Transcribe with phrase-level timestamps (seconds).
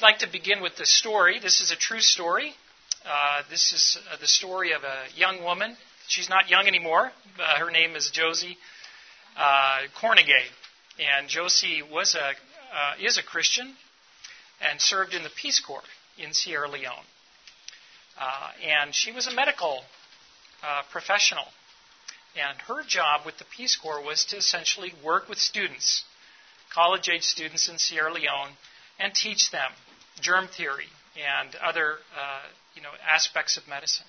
[0.00, 1.40] I'd like to begin with the story.
[1.40, 2.54] This is a true story.
[3.04, 5.76] Uh, this is uh, the story of a young woman.
[6.08, 7.12] She's not young anymore.
[7.38, 8.56] Uh, her name is Josie
[9.36, 10.46] uh, Cornegay.
[10.98, 13.74] And Josie was a, uh, is a Christian
[14.62, 15.82] and served in the Peace Corps
[16.16, 17.04] in Sierra Leone.
[18.18, 19.82] Uh, and she was a medical
[20.90, 21.44] professional.
[22.34, 26.04] And her job with the Peace Corps was to essentially work with students,
[26.72, 28.56] college age students in Sierra Leone,
[28.98, 29.72] and teach them
[30.20, 32.42] germ theory and other uh,
[32.74, 34.06] you know aspects of medicine.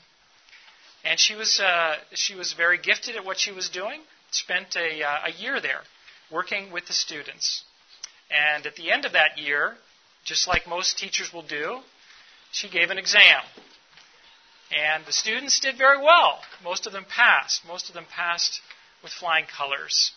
[1.04, 4.02] And she was uh, she was very gifted at what she was doing.
[4.32, 5.82] Spent a, uh, a year there
[6.32, 7.64] working with the students.
[8.30, 9.76] And at the end of that year,
[10.24, 11.80] just like most teachers will do,
[12.52, 13.42] she gave an exam.
[14.72, 16.40] And the students did very well.
[16.64, 17.66] Most of them passed.
[17.68, 18.62] Most of them passed
[19.04, 20.12] with flying colors.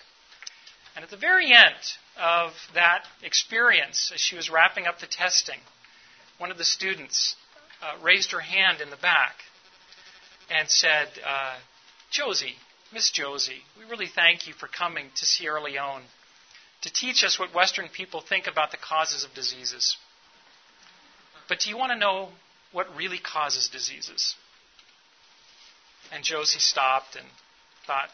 [0.94, 1.74] And at the very end
[2.16, 5.58] of that experience, as she was wrapping up the testing,
[6.38, 7.36] one of the students
[7.82, 9.34] uh, raised her hand in the back
[10.50, 11.56] and said, uh,
[12.10, 12.54] Josie,
[12.92, 16.02] Miss Josie, we really thank you for coming to Sierra Leone
[16.82, 19.96] to teach us what Western people think about the causes of diseases.
[21.48, 22.28] But do you want to know
[22.72, 24.34] what really causes diseases?
[26.12, 27.26] And Josie stopped and
[27.86, 28.08] thought,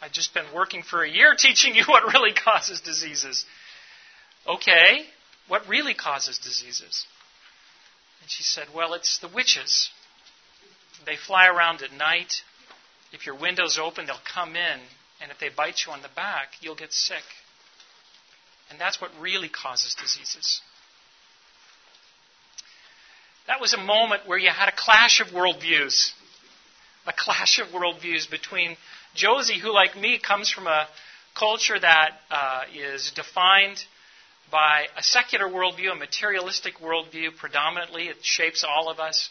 [0.00, 3.44] I've just been working for a year teaching you what really causes diseases.
[4.46, 5.04] Okay,
[5.48, 7.06] what really causes diseases?
[8.24, 9.90] And she said, Well, it's the witches.
[11.04, 12.32] They fly around at night.
[13.12, 14.80] If your window's open, they'll come in.
[15.20, 17.22] And if they bite you on the back, you'll get sick.
[18.70, 20.62] And that's what really causes diseases.
[23.46, 26.12] That was a moment where you had a clash of worldviews.
[27.06, 28.78] A clash of worldviews between
[29.14, 30.88] Josie, who, like me, comes from a
[31.34, 33.84] culture that uh, is defined
[34.50, 38.08] by a secular worldview, a materialistic worldview predominantly.
[38.08, 39.30] It shapes all of us.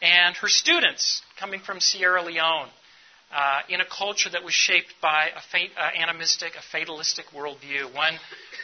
[0.00, 2.68] And her students, coming from Sierra Leone,
[3.34, 7.94] uh, in a culture that was shaped by a fate, uh, animistic, a fatalistic worldview,
[7.94, 8.14] one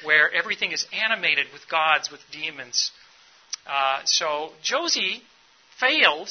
[0.04, 2.90] where everything is animated with gods, with demons.
[3.66, 5.22] Uh, so Josie
[5.78, 6.28] failed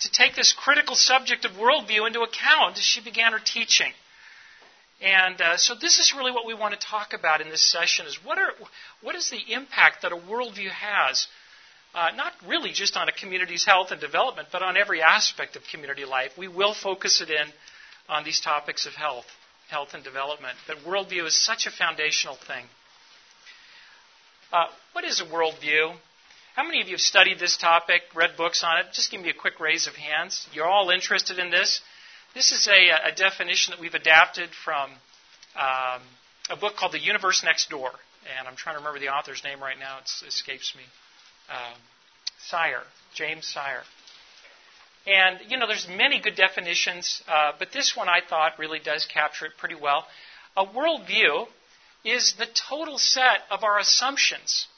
[0.00, 3.92] to take this critical subject of worldview into account as she began her teaching.
[5.00, 8.06] And uh, so this is really what we want to talk about in this session
[8.06, 8.52] is what, are,
[9.00, 11.26] what is the impact that a worldview has,
[11.94, 15.62] uh, not really just on a community's health and development, but on every aspect of
[15.72, 16.32] community life.
[16.36, 17.46] We will focus it in
[18.08, 19.24] on these topics of health,
[19.70, 20.56] health and development.
[20.66, 22.66] But worldview is such a foundational thing.
[24.52, 25.94] Uh, what is a worldview?
[26.56, 28.86] How many of you have studied this topic, read books on it?
[28.92, 30.46] Just give me a quick raise of hands.
[30.52, 31.80] You're all interested in this.
[32.32, 34.90] This is a, a definition that we've adapted from
[35.56, 36.00] um,
[36.48, 37.90] a book called The Universe Next Door.
[38.38, 40.82] And I'm trying to remember the author's name right now, it escapes me.
[41.50, 41.76] Um,
[42.38, 42.82] Sire,
[43.14, 43.82] James Sire.
[45.08, 49.06] And, you know, there's many good definitions, uh, but this one I thought really does
[49.06, 50.06] capture it pretty well.
[50.56, 51.48] A worldview
[52.04, 54.68] is the total set of our assumptions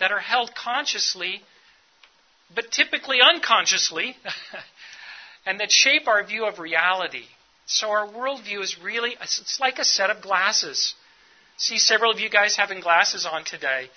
[0.00, 1.42] that are held consciously,
[2.52, 4.16] but typically unconsciously,
[5.48, 7.24] and that shape our view of reality.
[7.64, 10.94] So our worldview is really, it's like a set of glasses.
[11.56, 13.88] See several of you guys having glasses on today.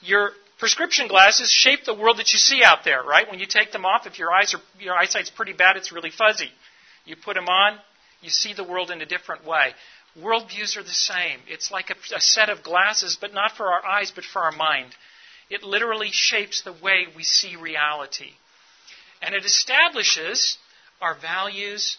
[0.00, 3.30] Your prescription glasses shape the world that you see out there, right?
[3.30, 6.10] When you take them off, if your eyes are, your eyesight's pretty bad, it's really
[6.10, 6.50] fuzzy.
[7.04, 7.78] You put them on,
[8.20, 9.74] you see the world in a different way.
[10.20, 11.38] Worldviews are the same.
[11.46, 14.52] It's like a, a set of glasses, but not for our eyes, but for our
[14.52, 14.92] mind.
[15.50, 18.30] It literally shapes the way we see reality.
[19.22, 20.58] And it establishes
[21.00, 21.98] our values,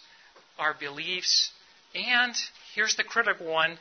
[0.58, 1.52] our beliefs,
[1.96, 2.34] and
[2.76, 3.78] here's the critical one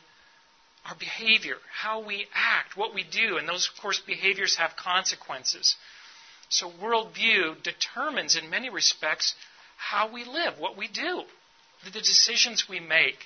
[0.88, 3.38] our behavior, how we act, what we do.
[3.38, 5.75] And those, of course, behaviors have consequences.
[6.49, 9.34] So, worldview determines, in many respects,
[9.76, 11.22] how we live, what we do,
[11.84, 13.19] the decisions we make.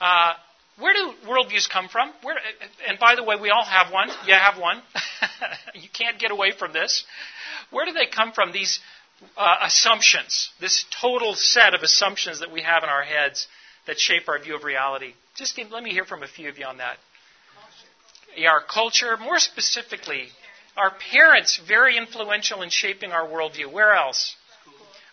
[0.00, 0.34] Uh,
[0.78, 2.12] where do worldviews come from?
[2.22, 2.36] Where,
[2.88, 4.08] and by the way, we all have one.
[4.26, 4.80] You have one.
[5.74, 7.04] you can't get away from this.
[7.70, 8.78] Where do they come from, these
[9.36, 13.46] uh, assumptions, this total set of assumptions that we have in our heads
[13.86, 15.14] that shape our view of reality?
[15.36, 16.96] Just give, let me hear from a few of you on that.
[18.46, 20.28] Our culture, more specifically,
[20.76, 23.70] our parents, very influential in shaping our worldview.
[23.70, 24.36] Where else?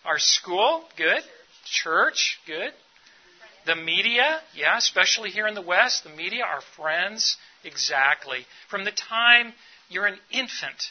[0.04, 1.22] Our school, good.
[1.64, 2.72] Church, good.
[3.66, 8.46] The media, yeah, especially here in the West, the media, our friends, exactly.
[8.68, 9.52] From the time
[9.90, 10.90] you're an infant,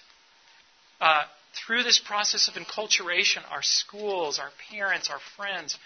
[1.02, 1.24] uh,
[1.54, 5.78] through this process of enculturation, our schools, our parents, our friends,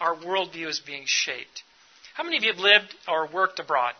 [0.00, 1.62] our worldview is being shaped.
[2.14, 3.94] How many of you have lived or worked abroad?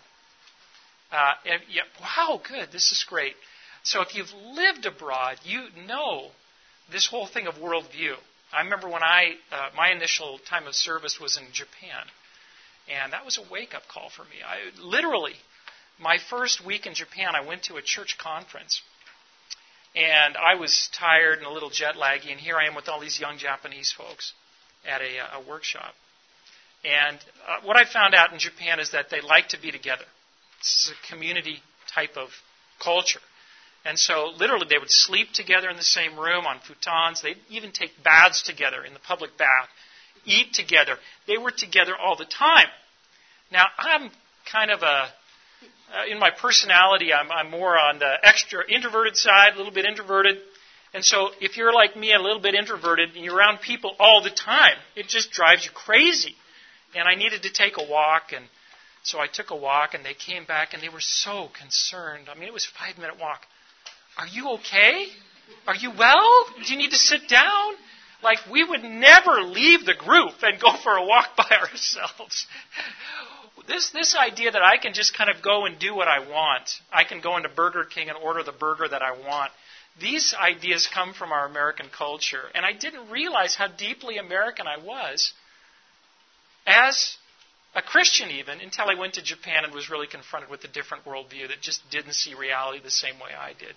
[1.10, 1.32] Uh,
[1.70, 2.70] yeah, wow, good.
[2.72, 3.34] This is great.
[3.82, 6.30] So if you've lived abroad, you know
[6.90, 8.14] this whole thing of worldview.
[8.52, 12.04] I remember when I, uh, my initial time of service was in Japan,
[12.88, 14.36] and that was a wake up call for me.
[14.44, 15.34] I literally,
[15.98, 18.82] my first week in Japan, I went to a church conference,
[19.96, 23.00] and I was tired and a little jet laggy, and here I am with all
[23.00, 24.34] these young Japanese folks
[24.86, 25.94] at a, a workshop.
[26.84, 27.16] And
[27.48, 30.04] uh, what I found out in Japan is that they like to be together.
[30.60, 31.58] Is a community
[31.94, 32.28] type of
[32.82, 33.20] culture.
[33.84, 37.22] And so, literally, they would sleep together in the same room on futons.
[37.22, 39.68] They'd even take baths together in the public bath,
[40.24, 40.96] eat together.
[41.26, 42.66] They were together all the time.
[43.52, 44.10] Now, I'm
[44.50, 45.08] kind of a,
[45.94, 49.84] uh, in my personality, I'm, I'm more on the extra introverted side, a little bit
[49.84, 50.38] introverted.
[50.92, 54.22] And so, if you're like me, a little bit introverted, and you're around people all
[54.22, 56.34] the time, it just drives you crazy.
[56.94, 58.44] And I needed to take a walk, and
[59.02, 62.28] so I took a walk, and they came back, and they were so concerned.
[62.30, 63.42] I mean, it was a five minute walk.
[64.16, 65.06] Are you okay?
[65.66, 66.46] Are you well?
[66.64, 67.74] Do you need to sit down?
[68.22, 72.46] Like, we would never leave the group and go for a walk by ourselves.
[73.66, 76.70] This, this idea that I can just kind of go and do what I want,
[76.92, 79.50] I can go into Burger King and order the burger that I want,
[80.00, 82.42] these ideas come from our American culture.
[82.54, 85.32] And I didn't realize how deeply American I was
[86.66, 87.16] as
[87.74, 91.04] a Christian, even, until I went to Japan and was really confronted with a different
[91.04, 93.74] worldview that just didn't see reality the same way I did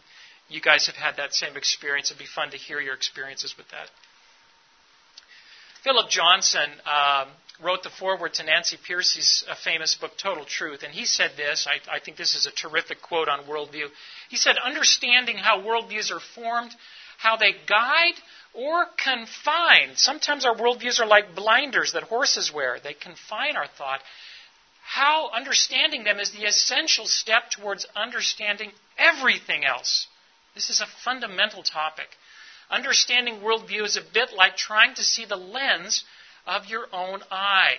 [0.49, 2.09] you guys have had that same experience.
[2.09, 3.87] It'd be fun to hear your experiences with that.
[5.83, 7.29] Philip Johnson um,
[7.61, 11.67] wrote the foreword to Nancy Pearcey's uh, famous book, Total Truth, and he said this.
[11.67, 13.87] I, I think this is a terrific quote on worldview.
[14.29, 16.71] He said, Understanding how worldviews are formed,
[17.17, 18.15] how they guide
[18.53, 19.95] or confine.
[19.95, 24.01] Sometimes our worldviews are like blinders that horses wear, they confine our thought.
[24.83, 30.07] How understanding them is the essential step towards understanding everything else.
[30.55, 32.07] This is a fundamental topic.
[32.71, 36.03] Understanding worldview is a bit like trying to see the lens
[36.45, 37.75] of your own eye.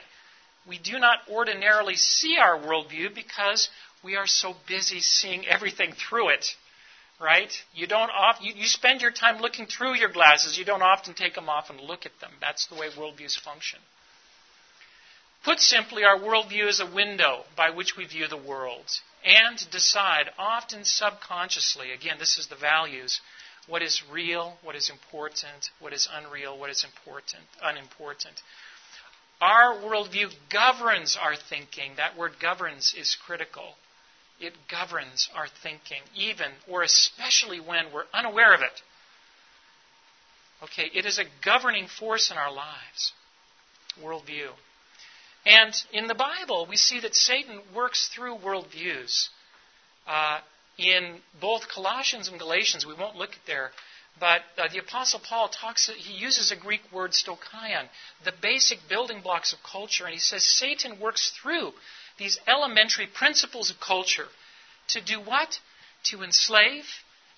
[0.69, 3.69] We do not ordinarily see our worldview because
[4.03, 6.47] we are so busy seeing everything through it.
[7.21, 7.53] Right?
[7.75, 10.57] You don't oft, you, you spend your time looking through your glasses.
[10.57, 12.31] You don't often take them off and look at them.
[12.41, 13.79] That's the way worldviews function.
[15.45, 18.85] Put simply, our worldview is a window by which we view the world
[19.25, 23.21] and decide, often subconsciously, again, this is the values,
[23.67, 28.43] what is real, what is important, what is unreal, what is important, unimportant.
[29.41, 31.93] Our worldview governs our thinking.
[31.97, 33.75] That word governs is critical.
[34.39, 38.83] It governs our thinking, even or especially when we're unaware of it.
[40.63, 43.13] Okay, it is a governing force in our lives.
[44.03, 44.49] Worldview.
[45.47, 49.29] And in the Bible, we see that Satan works through worldviews.
[50.07, 50.41] Uh,
[50.81, 53.71] in both Colossians and Galatians, we won't look at there,
[54.19, 57.89] but uh, the Apostle Paul talks, he uses a Greek word, stoichein,
[58.25, 61.73] the basic building blocks of culture, and he says Satan works through
[62.19, 64.29] these elementary principles of culture
[64.89, 65.61] to do what?
[66.05, 66.85] To enslave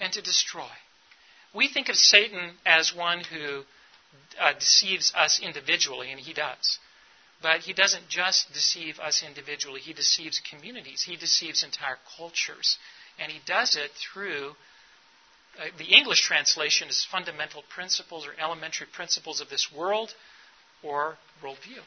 [0.01, 0.71] and to destroy.
[1.55, 3.63] We think of Satan as one who
[4.41, 6.79] uh, deceives us individually, and he does.
[7.43, 12.79] But he doesn't just deceive us individually, he deceives communities, he deceives entire cultures.
[13.19, 14.53] And he does it through
[15.59, 20.15] uh, the English translation is fundamental principles or elementary principles of this world
[20.83, 21.83] or worldview.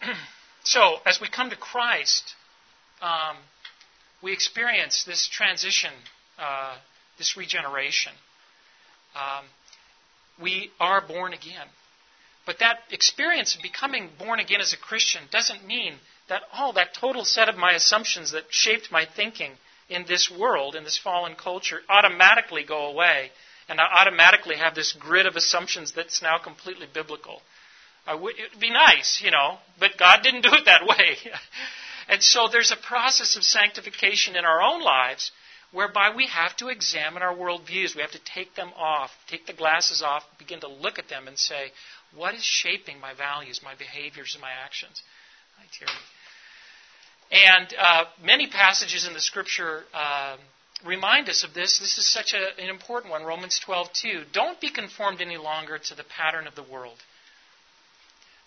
[0.64, 2.34] so, as we come to Christ,
[3.02, 3.36] um,
[4.22, 5.90] we experience this transition,
[6.38, 6.76] uh,
[7.18, 8.12] this regeneration.
[9.16, 9.46] Um,
[10.40, 11.66] we are born again.
[12.46, 15.94] But that experience of becoming born again as a Christian doesn't mean
[16.30, 19.52] that, oh, that total set of my assumptions that shaped my thinking
[19.88, 23.30] in this world, in this fallen culture, automatically go away.
[23.68, 27.42] And I automatically have this grid of assumptions that's now completely biblical.
[28.08, 31.18] it would be nice, you know, but God didn't do it that way.
[32.08, 35.30] and so there's a process of sanctification in our own lives
[35.72, 37.94] whereby we have to examine our worldviews.
[37.94, 41.28] We have to take them off, take the glasses off, begin to look at them
[41.28, 41.72] and say,
[42.14, 45.02] what is shaping my values, my behaviors, and my actions?
[45.58, 45.90] Hi, Terry.
[47.30, 50.36] And uh, many passages in the Scripture uh,
[50.84, 51.78] remind us of this.
[51.78, 53.22] This is such a, an important one.
[53.22, 54.22] Romans 12, 2.
[54.32, 56.98] Don't be conformed any longer to the pattern of the world,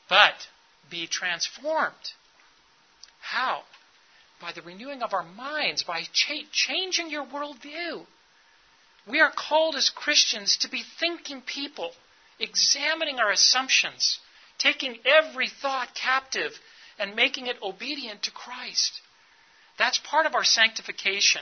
[0.10, 0.34] but
[0.90, 1.94] be transformed.
[3.22, 3.62] How?
[4.42, 8.06] By the renewing of our minds, by cha- changing your worldview.
[9.08, 11.92] We are called as Christians to be thinking people
[12.40, 14.20] examining our assumptions,
[14.58, 16.52] taking every thought captive
[17.00, 19.02] and making it obedient to Christ.
[19.78, 21.42] That's part of our sanctification.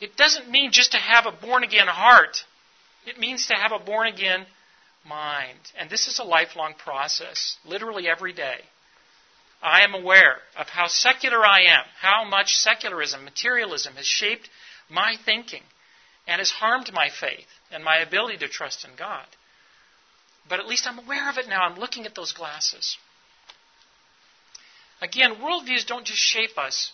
[0.00, 2.44] It doesn't mean just to have a born again heart,
[3.06, 4.46] it means to have a born again
[5.04, 5.58] mind.
[5.78, 8.60] And this is a lifelong process, literally every day.
[9.62, 14.48] I am aware of how secular I am, how much secularism, materialism has shaped
[14.88, 15.62] my thinking
[16.26, 19.26] and has harmed my faith and my ability to trust in God.
[20.48, 21.62] But at least I'm aware of it now.
[21.62, 22.96] I'm looking at those glasses.
[25.00, 26.92] Again, worldviews don't just shape us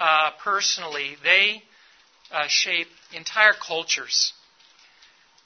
[0.00, 1.62] uh, personally, they
[2.30, 4.32] uh, shape entire cultures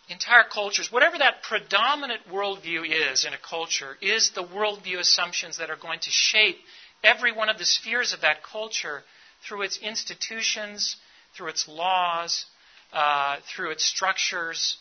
[0.08, 5.70] entire cultures, whatever that predominant worldview is in a culture, is the worldview assumptions that
[5.70, 6.58] are going to shape
[7.02, 9.02] every one of the spheres of that culture
[9.46, 10.96] through its institutions,
[11.36, 12.44] through its laws,
[12.92, 14.76] uh, through its structures.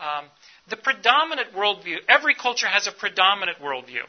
[0.00, 0.26] Um,
[0.68, 4.02] the predominant worldview, every culture has a predominant worldview.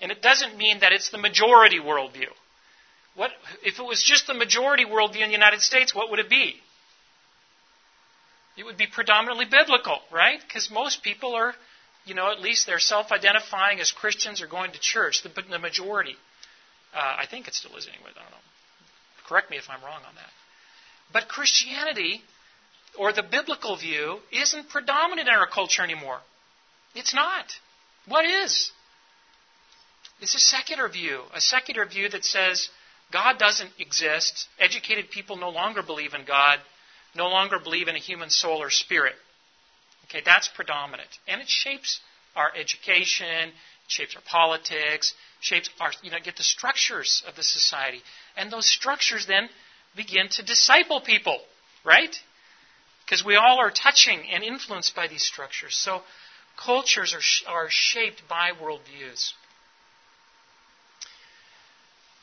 [0.00, 2.28] And it doesn't mean that it's the majority worldview.
[3.14, 3.30] What,
[3.62, 6.56] if it was just the majority worldview in the United States, what would it be?
[8.56, 10.40] it would be predominantly biblical, right?
[10.46, 11.54] Because most people are,
[12.04, 15.58] you know, at least they're self identifying as Christians or going to church, the, the
[15.58, 16.16] majority.
[16.94, 18.36] Uh, I think it still is anyway, I don't know.
[19.28, 20.30] Correct me if I'm wrong on that.
[21.12, 22.22] But Christianity,
[22.98, 26.20] or the biblical view, isn't predominant in our culture anymore.
[26.94, 27.44] It's not.
[28.06, 28.70] What is?
[30.20, 32.68] It's a secular view, a secular view that says
[33.12, 36.58] God doesn't exist, educated people no longer believe in God,
[37.14, 39.14] no longer believe in a human soul or spirit.
[40.04, 41.08] Okay, that's predominant.
[41.28, 42.00] And it shapes
[42.34, 43.52] our education, it
[43.88, 48.00] shapes our politics, shapes our, you know, get the structures of the society.
[48.36, 49.48] And those structures then
[49.96, 51.38] begin to disciple people,
[51.84, 52.14] right?
[53.04, 55.76] Because we all are touching and influenced by these structures.
[55.76, 56.02] So
[56.56, 59.32] cultures are, are shaped by worldviews.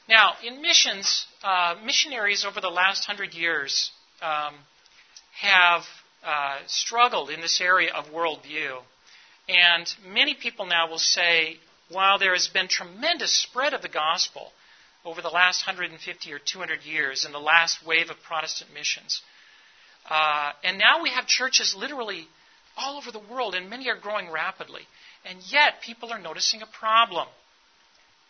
[0.07, 3.91] Now, in missions, uh, missionaries over the last hundred years
[4.21, 4.53] um,
[5.39, 5.83] have
[6.25, 8.81] uh, struggled in this area of worldview.
[9.47, 11.57] And many people now will say,
[11.89, 14.51] while there has been tremendous spread of the gospel
[15.05, 19.21] over the last 150 or 200 years in the last wave of Protestant missions,
[20.09, 22.27] uh, and now we have churches literally
[22.77, 24.81] all over the world, and many are growing rapidly.
[25.25, 27.27] And yet, people are noticing a problem.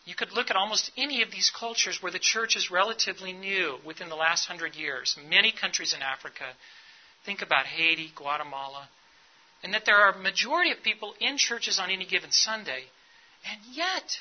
[0.04, 3.78] You could look at almost any of these cultures where the church is relatively new
[3.84, 5.16] within the last hundred years.
[5.28, 6.44] Many countries in Africa,
[7.24, 8.88] Think about Haiti, Guatemala,
[9.62, 12.84] and that there are a majority of people in churches on any given Sunday,
[13.50, 14.18] and yet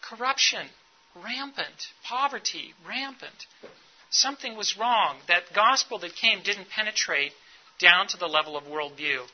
[0.00, 0.66] corruption
[1.14, 3.46] rampant, poverty rampant.
[4.10, 5.18] Something was wrong.
[5.28, 7.32] That gospel that came didn't penetrate
[7.78, 9.26] down to the level of worldview.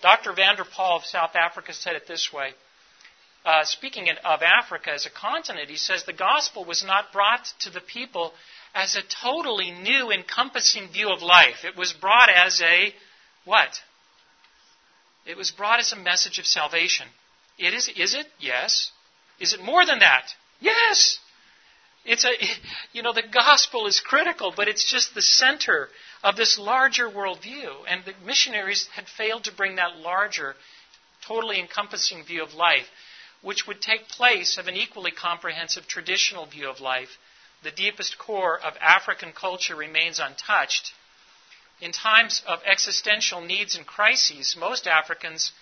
[0.00, 0.32] Dr.
[0.32, 2.54] Vander Paul of South Africa said it this way.
[3.46, 7.70] Uh, speaking of Africa as a continent, he says the gospel was not brought to
[7.70, 8.32] the people
[8.74, 11.64] as a totally new, encompassing view of life.
[11.64, 12.92] It was brought as a
[13.44, 13.70] what?
[15.24, 17.06] It was brought as a message of salvation.
[17.56, 18.26] It is, is it?
[18.40, 18.90] Yes.
[19.38, 20.26] Is it more than that?
[20.58, 21.20] Yes.
[22.04, 22.32] It's a,
[22.92, 25.88] you know, the gospel is critical, but it's just the center
[26.24, 27.70] of this larger worldview.
[27.88, 30.56] And the missionaries had failed to bring that larger,
[31.28, 32.88] totally encompassing view of life,
[33.46, 37.16] which would take place of an equally comprehensive traditional view of life
[37.62, 40.92] the deepest core of African culture remains untouched.
[41.80, 45.52] In times of existential needs and crises, most Africans,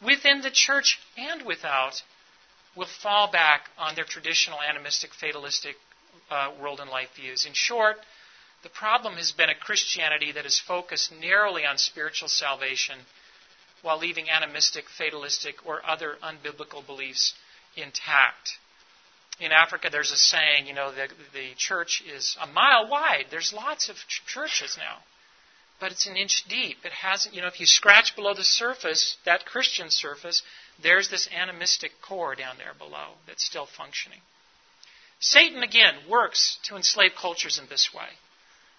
[0.00, 2.02] within the church and without,
[2.74, 5.76] will fall back on their traditional animistic, fatalistic
[6.30, 7.44] uh, world and life views.
[7.44, 7.98] In short,
[8.62, 13.00] the problem has been a Christianity that is focused narrowly on spiritual salvation
[13.84, 17.34] while leaving animistic, fatalistic, or other unbiblical beliefs
[17.76, 18.58] intact
[19.40, 23.26] in Africa, there's a saying, you know, the, the church is a mile wide.
[23.30, 24.98] There's lots of ch- churches now,
[25.80, 26.78] but it's an inch deep.
[26.84, 30.42] It hasn't, you know, if you scratch below the surface, that Christian surface,
[30.82, 34.20] there's this animistic core down there below that's still functioning.
[35.18, 38.08] Satan, again, works to enslave cultures in this way.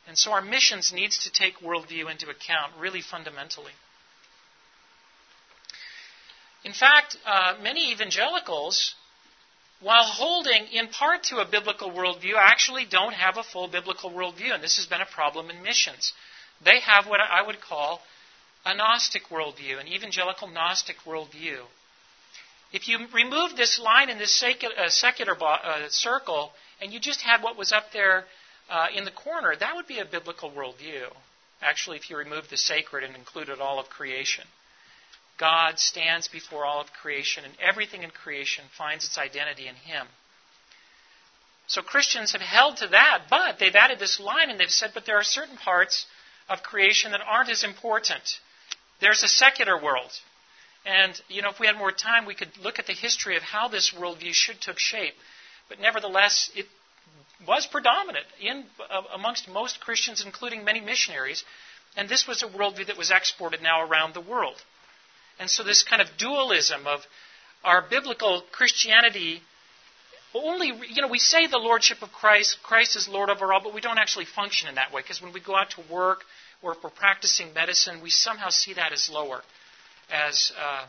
[0.07, 3.73] And so our missions needs to take worldview into account really fundamentally.
[6.65, 8.95] In fact, uh, many evangelicals
[9.81, 14.53] while holding in part to a biblical worldview, actually don't have a full biblical worldview.
[14.53, 16.13] And this has been a problem in missions.
[16.63, 18.01] They have what I would call
[18.65, 21.59] a Gnostic worldview, an evangelical Gnostic worldview.
[22.73, 27.21] If you remove this line in this secular, uh, secular uh, circle and you just
[27.21, 28.25] had what was up there
[28.69, 31.13] uh, in the corner, that would be a biblical worldview.
[31.61, 34.45] Actually, if you remove the sacred and included all of creation.
[35.37, 40.07] God stands before all of creation, and everything in creation finds its identity in Him.
[41.67, 45.05] So Christians have held to that, but they've added this line and they've said, but
[45.05, 46.05] there are certain parts
[46.47, 48.39] of creation that aren't as important.
[49.01, 50.11] There's a secular world.
[50.85, 53.41] And, you know, if we had more time, we could look at the history of
[53.41, 55.15] how this worldview should took shape.
[55.67, 56.67] But nevertheless, it
[57.47, 61.43] was predominant in, uh, amongst most Christians, including many missionaries.
[61.97, 64.61] And this was a worldview that was exported now around the world.
[65.39, 67.01] And so this kind of dualism of
[67.63, 69.41] our biblical Christianity
[70.33, 73.73] only, you know, we say the lordship of Christ, Christ is Lord over all, but
[73.73, 76.23] we don't actually function in that way because when we go out to work
[76.61, 79.41] or if we're practicing medicine, we somehow see that as lower,
[80.11, 80.85] as uh,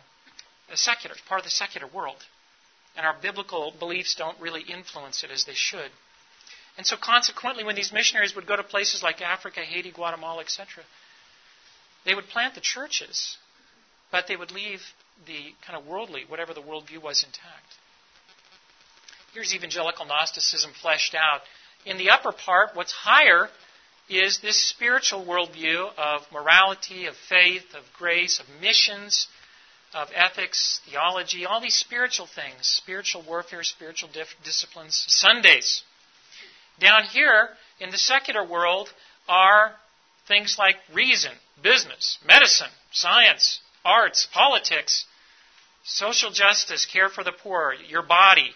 [0.73, 2.17] a secular, part of the secular world.
[2.97, 5.91] And our biblical beliefs don't really influence it as they should.
[6.77, 10.85] And so, consequently, when these missionaries would go to places like Africa, Haiti, Guatemala, etc.,
[12.05, 13.37] they would plant the churches,
[14.11, 14.81] but they would leave
[15.27, 17.75] the kind of worldly, whatever the worldview was, intact.
[19.33, 21.43] Here's evangelical Gnosticism fleshed out.
[21.85, 23.49] In the upper part, what's higher
[24.09, 29.29] is this spiritual worldview of morality, of faith, of grace, of missions,
[29.95, 35.83] of ethics, theology, all these spiritual things, spiritual warfare, spiritual dif- disciplines, Sundays.
[36.79, 38.93] Down here in the secular world
[39.29, 39.73] are
[40.29, 41.33] things like reason,
[41.63, 45.07] business, medicine, science, arts, politics,
[45.85, 48.51] social justice, care for the poor, your body,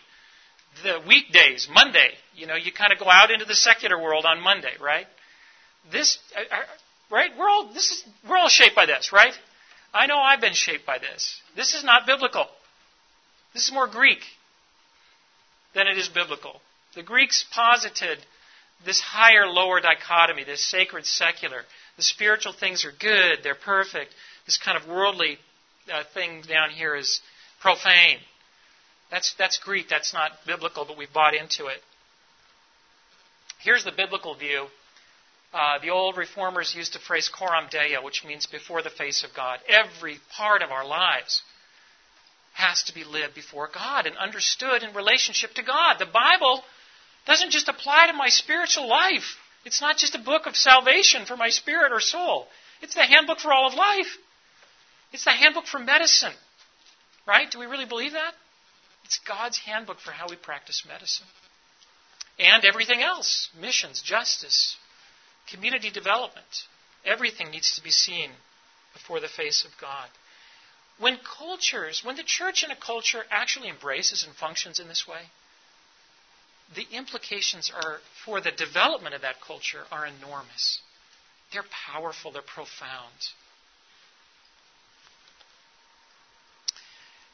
[0.83, 4.41] the weekdays, Monday, you know, you kind of go out into the secular world on
[4.41, 5.07] Monday, right?
[5.91, 6.59] This, uh, uh,
[7.11, 7.31] right?
[7.39, 9.33] We're all this is we're all shaped by this, right?
[9.93, 11.41] I know I've been shaped by this.
[11.57, 12.47] This is not biblical.
[13.53, 14.21] This is more Greek
[15.75, 16.61] than it is biblical.
[16.95, 18.19] The Greeks posited
[18.85, 21.63] this higher lower dichotomy, this sacred secular.
[21.97, 24.15] The spiritual things are good, they're perfect.
[24.47, 25.39] This kind of worldly
[25.93, 27.21] uh, thing down here is
[27.61, 28.19] profane.
[29.11, 31.79] That's, that's Greek, that's not biblical, but we've bought into it.
[33.59, 34.67] Here's the biblical view.
[35.53, 39.35] Uh, the old reformers used the phrase coram deo, which means before the face of
[39.35, 39.59] God.
[39.69, 41.43] Every part of our lives
[42.55, 45.97] has to be lived before God and understood in relationship to God.
[45.99, 46.63] The Bible
[47.27, 49.37] doesn't just apply to my spiritual life.
[49.65, 52.47] It's not just a book of salvation for my spirit or soul.
[52.81, 54.17] It's the handbook for all of life.
[55.13, 56.33] It's the handbook for medicine.
[57.27, 57.51] Right?
[57.51, 58.33] Do we really believe that?
[59.05, 61.27] It's God's handbook for how we practice medicine.
[62.39, 64.77] And everything else missions, justice,
[65.51, 66.65] community development.
[67.05, 68.31] Everything needs to be seen
[68.93, 70.09] before the face of God.
[70.99, 75.23] When cultures, when the church in a culture actually embraces and functions in this way,
[76.75, 80.81] the implications are for the development of that culture are enormous.
[81.53, 83.33] They're powerful, they're profound.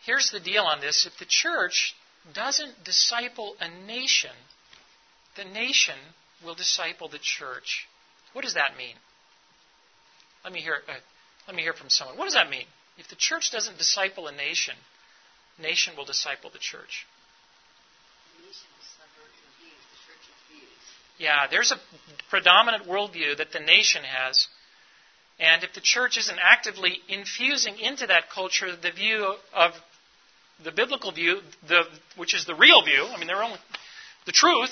[0.07, 1.95] Here's the deal on this if the church
[2.33, 4.31] doesn't disciple a nation,
[5.37, 5.97] the nation
[6.45, 7.89] will disciple the church.
[8.33, 8.95] What does that mean?
[10.45, 10.93] Let me hear, uh,
[11.49, 12.17] let me hear from someone.
[12.17, 12.67] What does that mean?
[12.99, 14.75] If the church doesn't disciple a nation,
[15.61, 17.05] nation will disciple the church.
[21.19, 21.81] Yeah, there's a
[22.31, 24.47] predominant worldview that the nation has.
[25.41, 29.73] And if the church isn't actively infusing into that culture the view of
[30.65, 31.83] the biblical view, the,
[32.17, 33.59] which is the real view, I mean, they're only
[34.25, 34.71] the truth,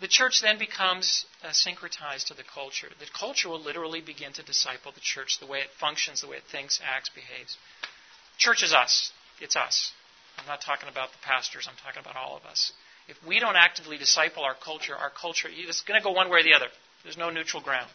[0.00, 2.88] the church then becomes uh, syncretized to the culture.
[2.98, 6.36] The culture will literally begin to disciple the church, the way it functions, the way
[6.36, 7.56] it thinks, acts, behaves.
[8.38, 9.12] Church is us.
[9.40, 9.92] It's us.
[10.38, 12.72] I'm not talking about the pastors, I'm talking about all of us.
[13.08, 16.40] If we don't actively disciple our culture, our culture is going to go one way
[16.40, 16.68] or the other.
[17.02, 17.90] There's no neutral ground.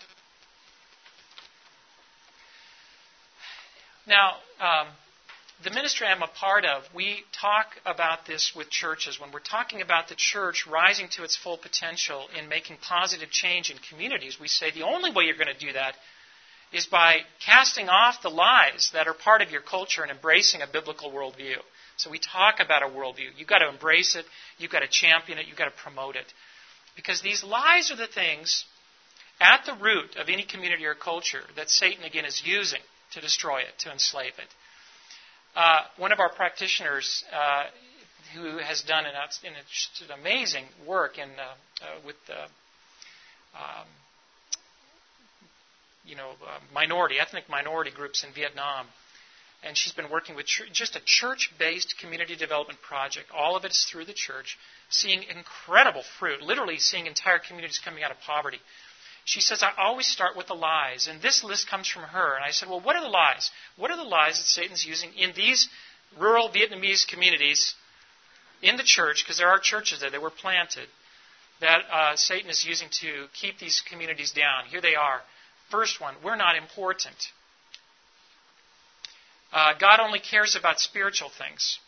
[4.07, 4.87] Now, um,
[5.63, 9.19] the ministry I'm a part of, we talk about this with churches.
[9.19, 13.71] When we're talking about the church rising to its full potential in making positive change
[13.71, 15.95] in communities, we say the only way you're going to do that
[16.73, 20.67] is by casting off the lies that are part of your culture and embracing a
[20.67, 21.55] biblical worldview.
[21.95, 23.29] So we talk about a worldview.
[23.37, 24.25] You've got to embrace it,
[24.57, 26.25] you've got to champion it, you've got to promote it.
[26.97, 28.65] Because these lies are the things
[29.39, 32.81] at the root of any community or culture that Satan, again, is using
[33.13, 34.47] to destroy it, to enslave it.
[35.55, 37.63] Uh, one of our practitioners uh,
[38.33, 42.17] who has done an, an amazing work in, uh, uh with
[43.55, 43.87] um,
[46.05, 48.85] you know, uh, minority, ethnic minority groups in Vietnam.
[49.63, 53.27] And she's been working with ch- just a church based community development project.
[53.33, 54.57] All of it is through the church,
[54.89, 58.59] seeing incredible fruit, literally seeing entire communities coming out of poverty
[59.25, 61.07] she says, I always start with the lies.
[61.07, 62.35] And this list comes from her.
[62.35, 63.49] And I said, Well, what are the lies?
[63.75, 65.67] What are the lies that Satan's using in these
[66.17, 67.73] rural Vietnamese communities
[68.61, 69.23] in the church?
[69.23, 70.88] Because there are churches there, they were planted.
[71.59, 74.65] that uh, Satan is using to keep these communities down.
[74.69, 75.21] Here they are.
[75.71, 77.15] First one, we're not important.
[79.51, 81.79] Uh, God only cares about spiritual things.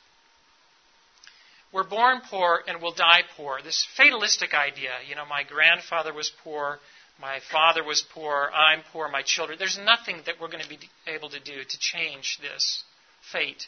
[1.71, 3.60] We're born poor and will die poor.
[3.63, 6.80] This fatalistic idea, you know, my grandfather was poor,
[7.19, 9.58] my father was poor, I'm poor, my children.
[9.58, 12.84] There's nothing that we're going to be able to do to change this
[13.32, 13.67] fate.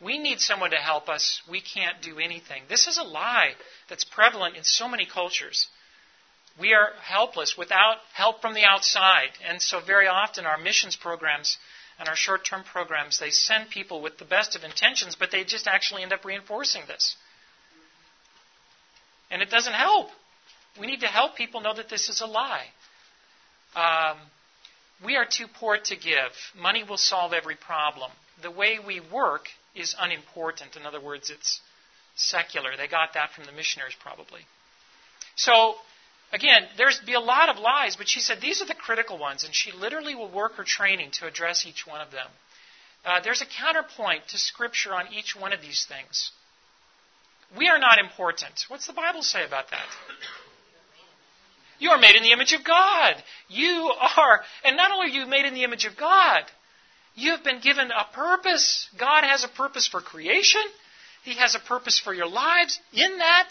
[0.00, 1.40] We need someone to help us.
[1.48, 2.64] We can't do anything.
[2.68, 3.52] This is a lie
[3.88, 5.68] that's prevalent in so many cultures.
[6.60, 9.30] We are helpless without help from the outside.
[9.48, 11.56] And so, very often, our missions programs
[11.98, 15.44] and our short term programs, they send people with the best of intentions, but they
[15.44, 17.16] just actually end up reinforcing this.
[19.30, 20.10] And it doesn't help.
[20.80, 22.66] We need to help people know that this is a lie.
[23.76, 24.18] Um,
[25.04, 26.32] we are too poor to give.
[26.58, 28.10] Money will solve every problem.
[28.42, 30.76] The way we work is unimportant.
[30.76, 31.60] In other words, it's
[32.16, 32.76] secular.
[32.76, 34.40] They got that from the missionaries, probably.
[35.36, 35.74] So,
[36.32, 39.44] again, there's be a lot of lies, but she said these are the critical ones,
[39.44, 42.26] and she literally will work her training to address each one of them.
[43.04, 46.30] Uh, there's a counterpoint to Scripture on each one of these things.
[47.56, 48.64] We are not important.
[48.68, 49.86] What's the Bible say about that?
[51.78, 53.14] You are made in the image of God.
[53.48, 56.44] You are, and not only are you made in the image of God,
[57.14, 58.88] you have been given a purpose.
[58.98, 60.62] God has a purpose for creation.
[61.24, 62.78] He has a purpose for your lives.
[62.92, 63.50] In that,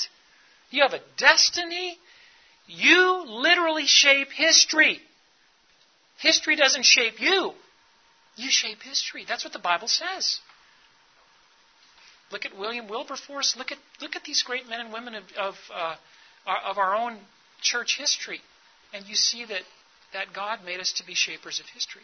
[0.69, 1.97] you have a destiny.
[2.67, 4.99] You literally shape history.
[6.19, 7.53] History doesn't shape you.
[8.35, 9.25] You shape history.
[9.27, 10.39] That's what the Bible says.
[12.31, 13.55] Look at William Wilberforce.
[13.57, 15.95] Look at, look at these great men and women of, of, uh,
[16.65, 17.19] of our own
[17.63, 18.41] church history,
[18.93, 19.61] and you see that,
[20.13, 22.03] that God made us to be shapers of history.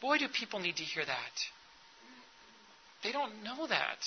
[0.00, 1.34] Boy, do people need to hear that.
[3.02, 3.98] They don't know that.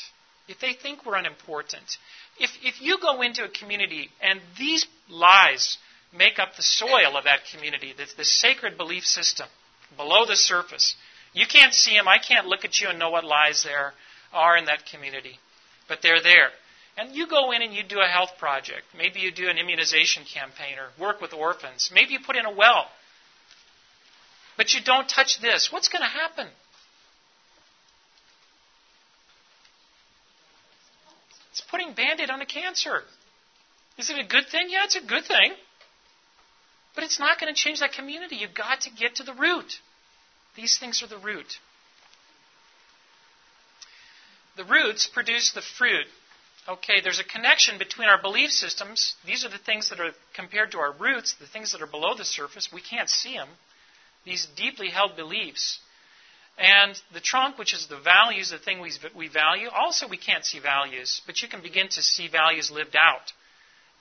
[0.47, 1.97] If they think we're unimportant.
[2.39, 5.77] If, if you go into a community and these lies
[6.15, 9.47] make up the soil of that community, the, the sacred belief system
[9.97, 10.95] below the surface,
[11.33, 12.07] you can't see them.
[12.07, 13.93] I can't look at you and know what lies there
[14.31, 15.39] are in that community.
[15.87, 16.49] But they're there.
[16.97, 18.83] And you go in and you do a health project.
[18.97, 21.91] Maybe you do an immunization campaign or work with orphans.
[21.93, 22.85] Maybe you put in a well.
[24.57, 25.69] But you don't touch this.
[25.71, 26.47] What's going to happen?
[31.51, 33.01] It's putting band aid on a cancer.
[33.97, 34.67] Is it a good thing?
[34.69, 35.51] Yeah, it's a good thing.
[36.95, 38.37] But it's not going to change that community.
[38.37, 39.73] You've got to get to the root.
[40.55, 41.57] These things are the root.
[44.55, 46.07] The roots produce the fruit
[46.67, 49.15] okay, there's a connection between our belief systems.
[49.25, 52.15] These are the things that are compared to our roots, the things that are below
[52.15, 52.69] the surface.
[52.73, 53.49] We can't see them.
[54.25, 55.79] These deeply held beliefs.
[56.57, 60.45] And the trunk, which is the values, the thing we, we value, also we can't
[60.45, 63.33] see values, but you can begin to see values lived out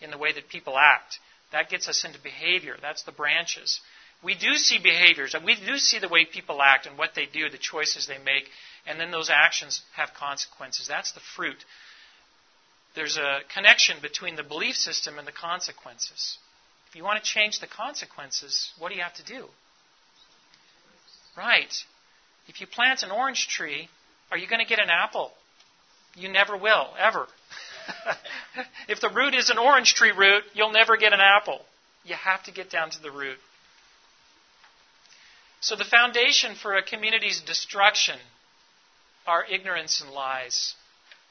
[0.01, 1.19] in the way that people act.
[1.53, 2.77] That gets us into behavior.
[2.81, 3.81] That's the branches.
[4.23, 7.27] We do see behaviors, and we do see the way people act and what they
[7.27, 8.45] do, the choices they make,
[8.87, 10.87] and then those actions have consequences.
[10.89, 11.63] That's the fruit
[12.95, 16.39] there's a connection between the belief system and the consequences.
[16.89, 19.47] If you want to change the consequences, what do you have to do?
[21.37, 21.75] Right.
[22.47, 23.89] If you plant an orange tree,
[24.31, 25.33] are you going to get an apple?
[26.17, 27.27] You never will, ever.
[28.89, 31.61] if the root is an orange tree root, you'll never get an apple.
[32.05, 33.39] You have to get down to the root.
[35.61, 38.19] So, the foundation for a community's destruction
[39.27, 40.75] are ignorance and lies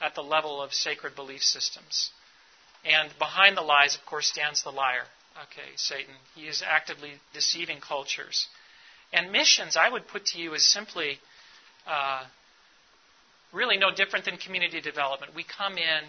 [0.03, 2.11] at the level of sacred belief systems.
[2.85, 5.05] And behind the lies, of course, stands the liar.
[5.43, 6.13] Okay, Satan.
[6.35, 8.47] He is actively deceiving cultures.
[9.13, 11.17] And missions, I would put to you, is simply
[11.87, 12.23] uh,
[13.53, 15.33] really no different than community development.
[15.33, 16.03] We come in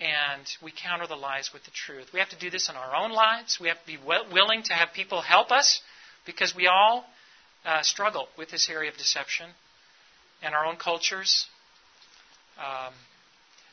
[0.00, 2.08] and we counter the lies with the truth.
[2.12, 3.58] We have to do this in our own lives.
[3.60, 5.80] We have to be willing to have people help us
[6.26, 7.04] because we all
[7.64, 9.50] uh, struggle with this area of deception
[10.42, 11.46] in our own cultures,
[12.58, 12.92] um,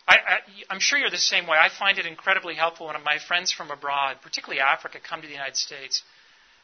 [0.07, 0.39] I,
[0.69, 1.57] am sure you're the same way.
[1.57, 5.33] I find it incredibly helpful when my friends from abroad, particularly Africa, come to the
[5.33, 6.03] United States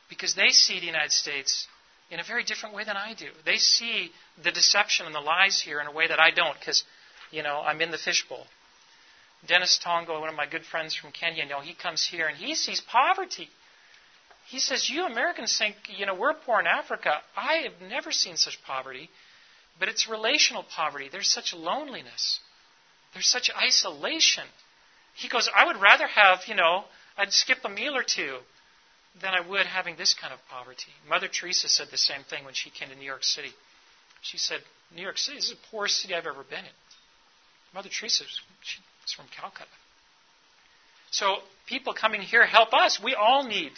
[0.10, 1.68] because they see the United States
[2.10, 3.28] in a very different way than I do.
[3.46, 4.12] They see
[4.44, 6.84] the deception and the lies here in a way that I don't because,
[7.32, 8.48] you know, I'm in the fishbowl.
[9.46, 12.38] Dennis Tongoi, one of my good friends from Kenya, you know, he comes here and
[12.38, 13.50] he sees poverty.
[14.48, 17.18] He says, You Americans think, you know, we're poor in Africa.
[17.36, 19.10] I have never seen such poverty.
[19.80, 21.10] But it's relational poverty.
[21.12, 22.40] There's such loneliness.
[23.14, 24.44] There's such isolation.
[25.16, 26.84] He goes, I would rather have, you know,
[27.18, 28.38] I'd skip a meal or two
[29.22, 30.92] than I would having this kind of poverty.
[31.10, 33.50] Mother Teresa said the same thing when she came to New York City.
[34.22, 34.60] She said,
[34.96, 36.78] New York City is the poorest city I've ever been in.
[37.74, 38.24] Mother Teresa,
[38.62, 39.70] she's from Calcutta.
[41.12, 41.38] So
[41.68, 43.00] people coming here help us.
[43.04, 43.72] We all need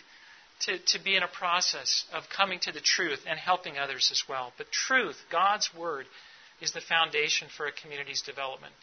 [0.61, 4.23] to, to be in a process of coming to the truth and helping others as
[4.27, 4.53] well.
[4.57, 6.05] But truth, God's Word,
[6.61, 8.73] is the foundation for a community's development.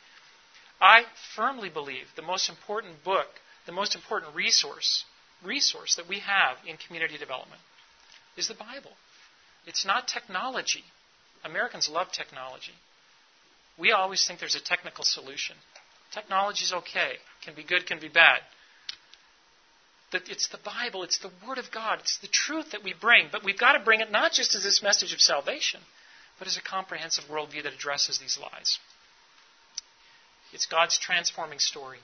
[0.81, 1.03] I
[1.35, 3.29] firmly believe the most important book,
[3.67, 5.05] the most important resource,
[5.45, 7.61] resource that we have in community development
[8.37, 8.93] is the Bible.
[9.67, 10.85] It's not technology.
[11.45, 12.73] Americans love technology.
[13.79, 15.57] We always think there's a technical solution.
[16.12, 18.41] Technology is okay, can be good, can be bad.
[20.12, 23.29] It's the Bible, it's the Word of God, it's the truth that we bring.
[23.31, 25.81] But we've got to bring it not just as this message of salvation,
[26.38, 28.79] but as a comprehensive worldview that addresses these lies.
[30.53, 31.99] It's God's transforming story.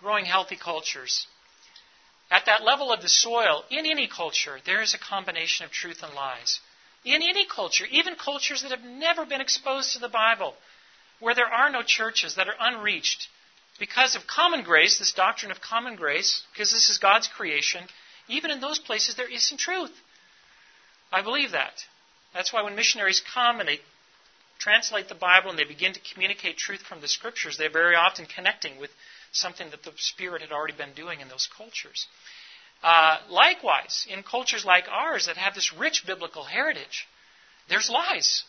[0.00, 1.26] Growing healthy cultures.
[2.30, 6.02] At that level of the soil, in any culture, there is a combination of truth
[6.02, 6.60] and lies.
[7.04, 10.54] In any culture, even cultures that have never been exposed to the Bible,
[11.20, 13.28] where there are no churches that are unreached,
[13.78, 17.84] because of common grace, this doctrine of common grace, because this is God's creation,
[18.28, 19.92] even in those places there is some truth.
[21.12, 21.72] I believe that.
[22.34, 23.80] That's why when missionaries come and they
[24.58, 28.26] translate the Bible and they begin to communicate truth from the scriptures, they're very often
[28.26, 28.90] connecting with
[29.32, 32.06] something that the Spirit had already been doing in those cultures.
[32.82, 37.06] Uh, likewise, in cultures like ours that have this rich biblical heritage,
[37.68, 38.44] there's lies.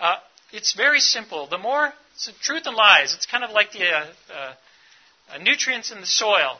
[0.00, 0.16] Uh,
[0.52, 1.46] it's very simple.
[1.46, 4.06] The more so truth and lies, it's kind of like the uh,
[5.32, 6.58] uh, nutrients in the soil.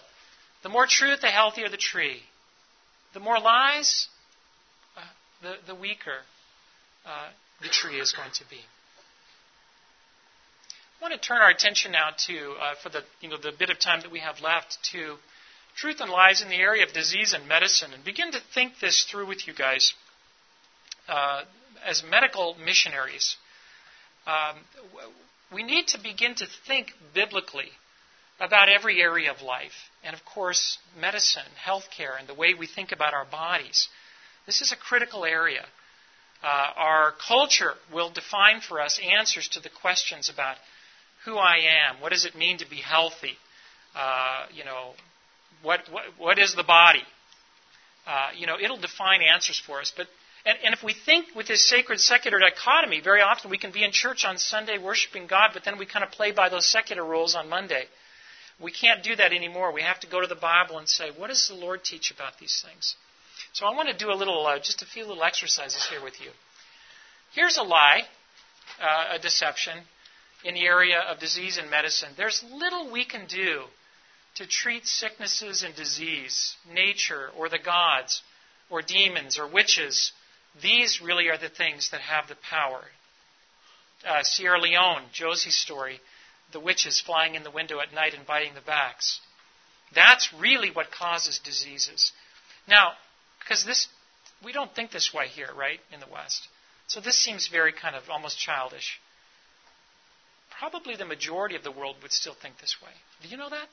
[0.63, 2.21] The more truth, the healthier the tree.
[3.15, 4.09] The more lies,
[4.97, 5.01] uh,
[5.43, 6.19] the, the weaker
[7.07, 7.29] uh,
[7.63, 8.59] the tree is going to be.
[11.01, 13.71] I want to turn our attention now to, uh, for the, you know, the bit
[13.71, 15.17] of time that we have left, to
[15.77, 19.05] truth and lies in the area of disease and medicine, and begin to think this
[19.05, 19.93] through with you guys
[21.09, 21.43] uh,
[21.87, 23.37] as medical missionaries.
[24.27, 24.57] Um,
[25.53, 27.71] we need to begin to think biblically
[28.41, 29.73] about every area of life.
[30.05, 33.89] And of course, medicine, healthcare, and the way we think about our bodies.
[34.45, 35.65] This is a critical area.
[36.43, 40.57] Uh, our culture will define for us answers to the questions about
[41.25, 41.57] who I
[41.89, 43.37] am, what does it mean to be healthy,
[43.97, 44.93] uh, you know,
[45.63, 47.03] what, what, what is the body?
[48.07, 49.93] Uh, you know, it'll define answers for us.
[49.97, 50.07] But
[50.47, 53.85] and, and if we think with this sacred secular dichotomy, very often we can be
[53.85, 57.05] in church on Sunday worshiping God, but then we kind of play by those secular
[57.05, 57.85] rules on Monday.
[58.61, 59.73] We can't do that anymore.
[59.73, 62.39] We have to go to the Bible and say, what does the Lord teach about
[62.39, 62.95] these things?
[63.53, 66.21] So I want to do a little, uh, just a few little exercises here with
[66.21, 66.31] you.
[67.35, 68.03] Here's a lie,
[68.81, 69.79] uh, a deception
[70.45, 72.11] in the area of disease and medicine.
[72.17, 73.65] There's little we can do
[74.37, 78.23] to treat sicknesses and disease, nature or the gods
[78.71, 80.13] or demons or witches
[80.63, 82.83] these really are the things that have the power.
[84.07, 86.01] Uh, Sierra Leone, Josie's story,
[86.53, 89.21] the witches flying in the window at night and biting the backs.
[89.95, 92.13] That's really what causes diseases.
[92.69, 92.93] Now,
[93.41, 93.89] because this,
[94.45, 96.49] we don't think this way here, right, in the West.
[96.89, 99.01] So this seems very kind of almost childish.
[100.59, 102.93] Probably the majority of the world would still think this way.
[103.23, 103.69] Do you know that?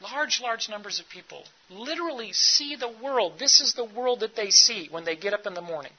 [0.00, 3.38] Large, large numbers of people literally see the world.
[3.38, 5.92] This is the world that they see when they get up in the morning.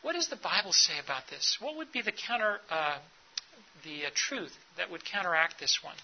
[0.00, 1.58] What does the Bible say about this?
[1.60, 2.98] What would be the counter, uh,
[3.84, 5.94] the uh, truth that would counteract this one?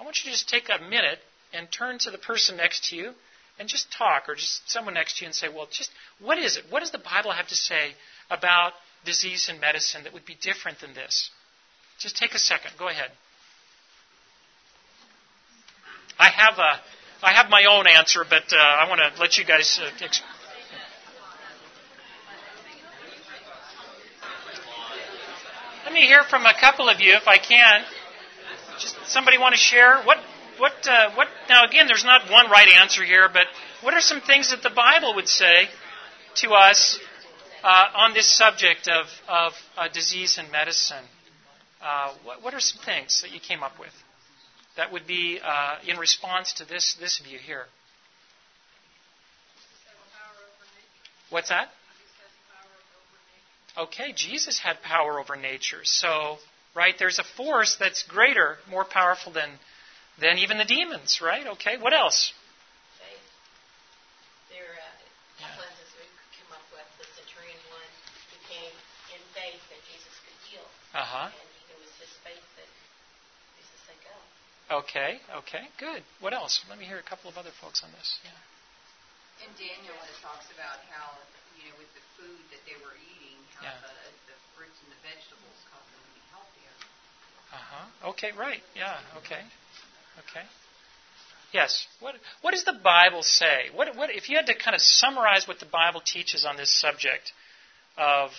[0.00, 1.18] I want you to just take a minute
[1.52, 3.12] and turn to the person next to you
[3.58, 6.56] and just talk, or just someone next to you and say, well, just what is
[6.56, 6.64] it?
[6.70, 7.92] What does the Bible have to say
[8.30, 8.72] about
[9.04, 11.30] disease and medicine that would be different than this?
[11.98, 12.72] Just take a second.
[12.78, 13.10] Go ahead.
[16.18, 16.80] I have a,
[17.22, 19.80] I have my own answer, but uh, I want to let you guys.
[19.80, 20.22] Uh, exp-
[25.84, 27.82] let me hear from a couple of you, if I can.
[28.80, 30.18] Just somebody want to share what,
[30.58, 31.28] what, uh, what?
[31.48, 33.46] Now again, there's not one right answer here, but
[33.82, 35.68] what are some things that the Bible would say
[36.36, 36.98] to us
[37.62, 41.04] uh, on this subject of, of uh, disease and medicine?
[41.80, 43.92] Uh, what, what are some things that you came up with?
[44.78, 47.66] That would be uh, in response to this, this view here.
[51.30, 51.68] What's that?
[53.76, 55.80] Okay, Jesus had power over nature.
[55.82, 56.38] So,
[56.74, 59.50] right, there's a force that's greater, more powerful than,
[60.20, 61.46] than even the demons, right?
[61.48, 62.32] Okay, what else?
[70.94, 71.47] Uh huh.
[74.68, 76.04] Okay, okay, good.
[76.20, 76.60] What else?
[76.68, 78.20] Let me hear a couple of other folks on this.
[78.20, 78.36] Yeah.
[79.48, 81.16] In Daniel, it talks about how,
[81.56, 83.80] you know, with the food that they were eating, how yeah.
[83.80, 83.96] the,
[84.28, 86.74] the fruits and the vegetables caused them to be healthier.
[87.48, 88.10] Uh-huh.
[88.12, 88.60] Okay, right.
[88.76, 89.40] Yeah, okay.
[90.26, 90.44] Okay.
[91.52, 91.86] Yes.
[92.00, 93.72] What what does the Bible say?
[93.72, 96.68] What what if you had to kind of summarize what the Bible teaches on this
[96.68, 97.32] subject
[97.96, 98.30] of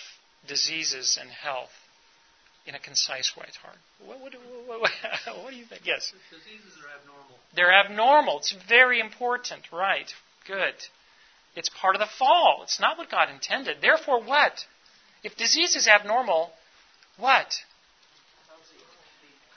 [0.46, 1.74] diseases and health
[2.70, 3.44] in a concise way?
[3.48, 3.76] It's hard.
[4.06, 4.32] What, what,
[4.66, 5.82] what, what, do you think?
[5.84, 6.12] Yes.
[6.30, 7.36] Diseases are abnormal.
[7.54, 8.38] They're abnormal.
[8.38, 9.62] It's very important.
[9.72, 10.08] Right.
[10.46, 10.74] Good.
[11.56, 12.60] It's part of the fall.
[12.62, 13.78] It's not what God intended.
[13.82, 14.64] Therefore, what?
[15.24, 16.52] If disease is abnormal,
[17.18, 17.52] what?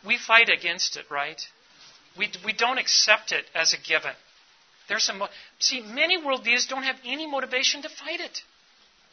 [0.05, 1.41] We fight against it, right?
[2.17, 4.13] We, we don't accept it as a given.
[4.89, 5.23] There's some
[5.59, 8.41] see many worldviews don't have any motivation to fight it.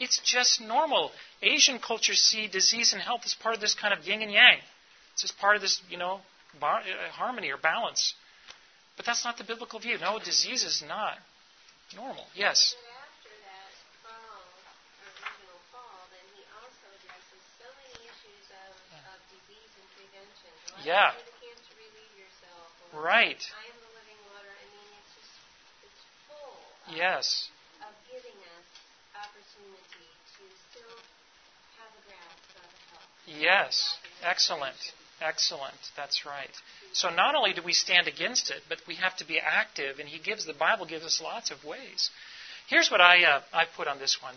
[0.00, 1.12] It's just normal.
[1.42, 4.58] Asian cultures see disease and health as part of this kind of yin and yang.
[5.12, 6.20] It's just part of this, you know,
[6.58, 8.14] bar, uh, harmony or balance.
[8.96, 9.98] But that's not the biblical view.
[9.98, 11.18] No, disease is not
[11.94, 12.24] normal.
[12.34, 12.74] Yes.
[20.84, 21.12] Yeah.
[22.96, 23.38] Right.
[26.96, 27.48] Yes.
[27.86, 28.66] Of giving us
[29.14, 30.96] opportunity to still
[31.78, 33.19] have a grasp of health.
[33.38, 33.96] Yes.
[34.22, 34.76] Excellent.
[35.20, 35.76] Excellent.
[35.96, 36.50] That's right.
[36.92, 40.08] So not only do we stand against it, but we have to be active, and
[40.08, 42.10] He gives the Bible gives us lots of ways.
[42.68, 44.34] Here's what I uh, I put on this one.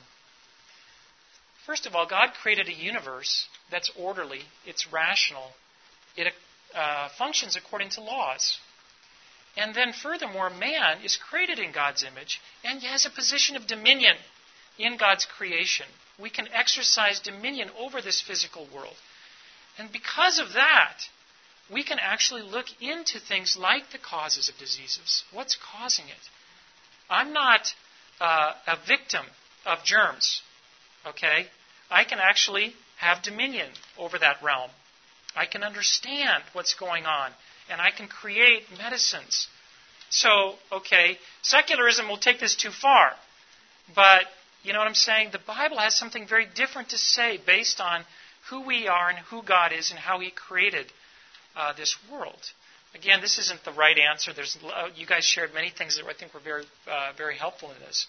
[1.66, 5.52] First of all, God created a universe that's orderly, it's rational,
[6.18, 6.34] it
[6.76, 8.58] uh, functions according to laws.
[9.56, 13.68] And then, furthermore, man is created in God's image and he has a position of
[13.68, 14.16] dominion
[14.78, 15.86] in God's creation.
[16.20, 18.96] We can exercise dominion over this physical world.
[19.78, 20.98] And because of that,
[21.72, 25.24] we can actually look into things like the causes of diseases.
[25.32, 26.30] What's causing it?
[27.10, 27.74] I'm not
[28.20, 29.26] uh, a victim
[29.66, 30.42] of germs,
[31.06, 31.48] okay?
[31.90, 34.70] I can actually have dominion over that realm.
[35.36, 37.32] I can understand what's going on,
[37.70, 39.48] and I can create medicines.
[40.10, 43.14] So, okay, secularism will take this too far.
[43.96, 44.26] But,
[44.64, 45.30] you know what I'm saying?
[45.32, 48.04] The Bible has something very different to say based on
[48.50, 50.92] who we are and who God is and how He created
[51.56, 52.42] uh, this world.
[52.96, 54.34] Again, this isn't the right answer.
[54.34, 54.58] There's,
[54.96, 58.08] you guys shared many things that I think were very, uh, very helpful in this.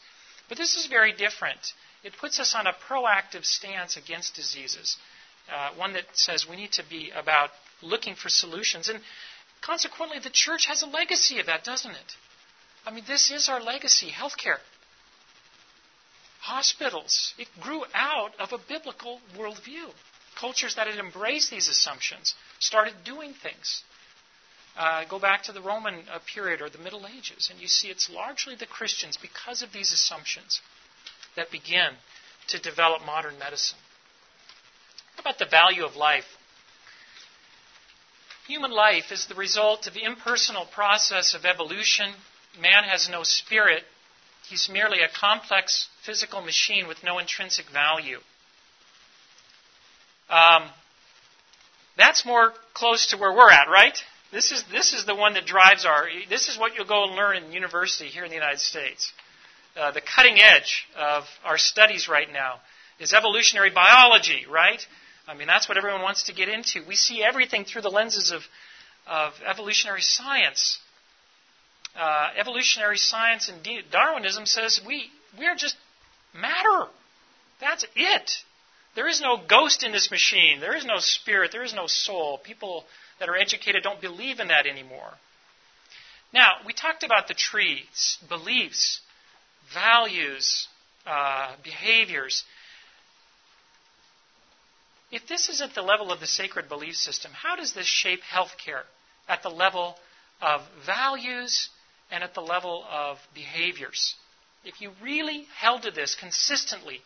[0.49, 1.73] But this is very different.
[2.03, 4.99] It puts us on a proactive stance against diseases
[5.53, 7.51] uh, one that says we need to be about
[7.83, 8.89] looking for solutions.
[8.89, 9.01] And
[9.61, 12.13] consequently, the church has a legacy of that, doesn't it?
[12.87, 14.59] I mean, this is our legacy healthcare,
[16.45, 17.33] hospitals.
[17.39, 19.89] It grew out of a biblical worldview.
[20.39, 23.83] Cultures that had embraced these assumptions started doing things.
[24.77, 27.89] Uh, go back to the Roman uh, period or the Middle Ages, and you see
[27.89, 30.61] it's largely the Christians, because of these assumptions,
[31.37, 31.91] that begin
[32.49, 33.79] to develop modern medicine.
[35.17, 36.27] How about the value of life?
[38.49, 42.13] Human life is the result of the impersonal process of evolution.
[42.61, 43.85] Man has no spirit.
[44.49, 48.19] He's merely a complex physical machine with no intrinsic value.
[50.29, 50.65] Um,
[51.97, 53.97] that's more close to where we're at, right?
[54.33, 56.09] This is, this is the one that drives our.
[56.29, 59.13] This is what you'll go and learn in university here in the United States.
[59.77, 62.61] Uh, the cutting edge of our studies right now
[62.99, 64.85] is evolutionary biology, right?
[65.27, 66.83] I mean, that's what everyone wants to get into.
[66.87, 68.43] We see everything through the lenses of,
[69.07, 70.79] of evolutionary science.
[71.99, 75.77] Uh, evolutionary science and Darwinism says we, we are just
[76.35, 76.91] matter.
[77.61, 78.31] That's it.
[78.97, 80.61] There is no ghost in this machine.
[80.61, 81.51] There is no spirit.
[81.53, 82.39] There is no soul.
[82.39, 82.85] People
[83.19, 85.13] that are educated don't believe in that anymore.
[86.33, 89.01] Now, we talked about the trees, beliefs,
[89.73, 90.69] values,
[91.07, 92.45] uh, behaviors.
[95.13, 98.21] If this is at the level of the sacred belief system, how does this shape
[98.23, 98.83] healthcare
[99.29, 99.97] at the level
[100.43, 101.69] of values
[102.15, 104.15] and at the level of behaviors?
[104.65, 107.01] If you really held to this consistently,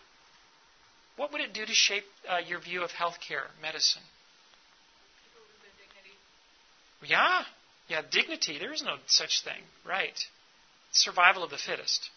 [1.16, 4.02] what would it do to shape uh, your view of healthcare, medicine?
[7.02, 7.40] Yeah,
[7.88, 8.58] yeah, dignity.
[8.58, 10.18] There is no such thing, right?
[10.92, 12.10] Survival of the fittest.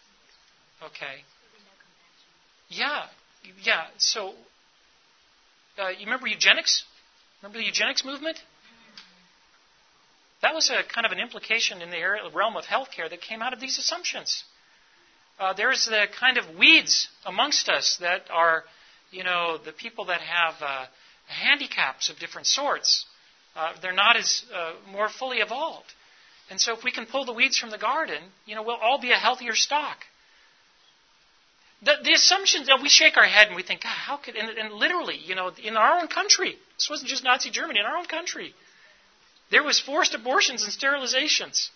[0.84, 1.22] Okay.
[2.68, 3.04] Yeah,
[3.62, 3.84] yeah.
[3.98, 4.34] So
[5.78, 6.84] uh, you remember eugenics?
[7.42, 8.38] Remember the eugenics movement?
[10.42, 13.52] That was a kind of an implication in the realm of healthcare that came out
[13.52, 14.44] of these assumptions.
[15.38, 18.64] Uh, there's the kind of weeds amongst us that are,
[19.10, 20.84] you know, the people that have uh,
[21.26, 23.06] handicaps of different sorts.
[23.54, 25.92] Uh, they're not as uh, more fully evolved.
[26.50, 29.00] And so if we can pull the weeds from the garden, you know, we'll all
[29.00, 29.98] be a healthier stock.
[31.82, 34.50] The, the assumption that we shake our head and we think, God, how could, and,
[34.56, 37.96] and literally, you know, in our own country, this wasn't just Nazi Germany, in our
[37.96, 38.54] own country,
[39.52, 41.68] there was forced abortions and sterilizations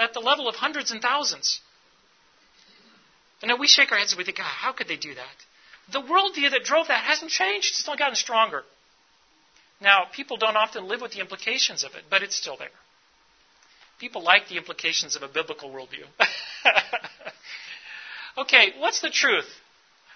[0.00, 1.60] at the level of hundreds and thousands.
[3.42, 5.36] And now we shake our heads and we think, God, how could they do that?
[5.92, 7.74] The worldview that drove that hasn't changed.
[7.78, 8.62] It's not gotten stronger.
[9.82, 12.68] Now, people don't often live with the implications of it, but it's still there.
[13.98, 16.06] People like the implications of a biblical worldview.
[18.38, 19.48] okay, what's the truth?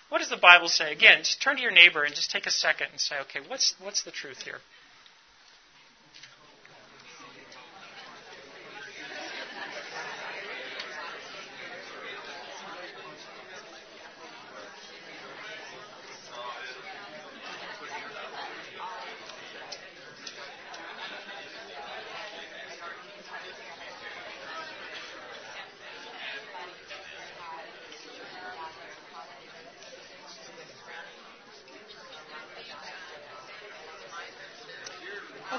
[0.08, 0.90] What does the Bible say?
[0.90, 3.74] Again, just turn to your neighbor and just take a second and say, okay, what's,
[3.78, 4.60] what's the truth here?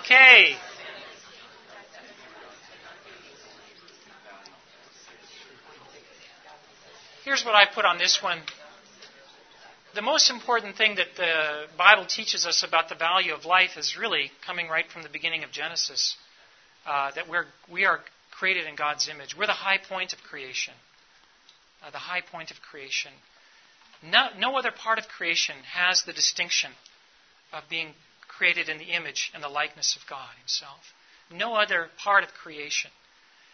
[0.09, 0.55] Okay.
[7.23, 8.41] Here's what I put on this one.
[9.95, 13.95] The most important thing that the Bible teaches us about the value of life is
[13.97, 16.17] really coming right from the beginning of Genesis.
[16.85, 18.01] Uh, that we're, we are
[18.31, 19.33] created in God's image.
[19.33, 20.73] We're the high point of creation.
[21.81, 23.11] Uh, the high point of creation.
[24.03, 26.71] No, no other part of creation has the distinction
[27.53, 27.93] of being
[28.27, 30.81] created in the image and the likeness of God Himself.
[31.31, 32.91] No other part of creation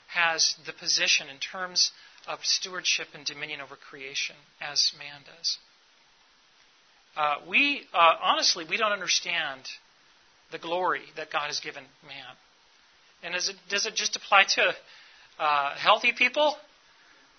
[0.08, 1.92] has the position in terms
[2.28, 5.58] of stewardship and dominion over creation as man does.
[7.16, 9.62] Uh, we, uh, honestly, we don't understand
[10.52, 12.36] the glory that God has given man.
[13.24, 14.74] And it, does it just apply to
[15.40, 16.56] uh, healthy people?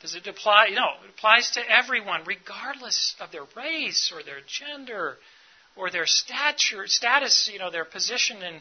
[0.00, 0.68] Does it apply?
[0.72, 5.16] No, it applies to everyone, regardless of their race or their gender
[5.76, 8.54] or their stature, status, you know, their position in,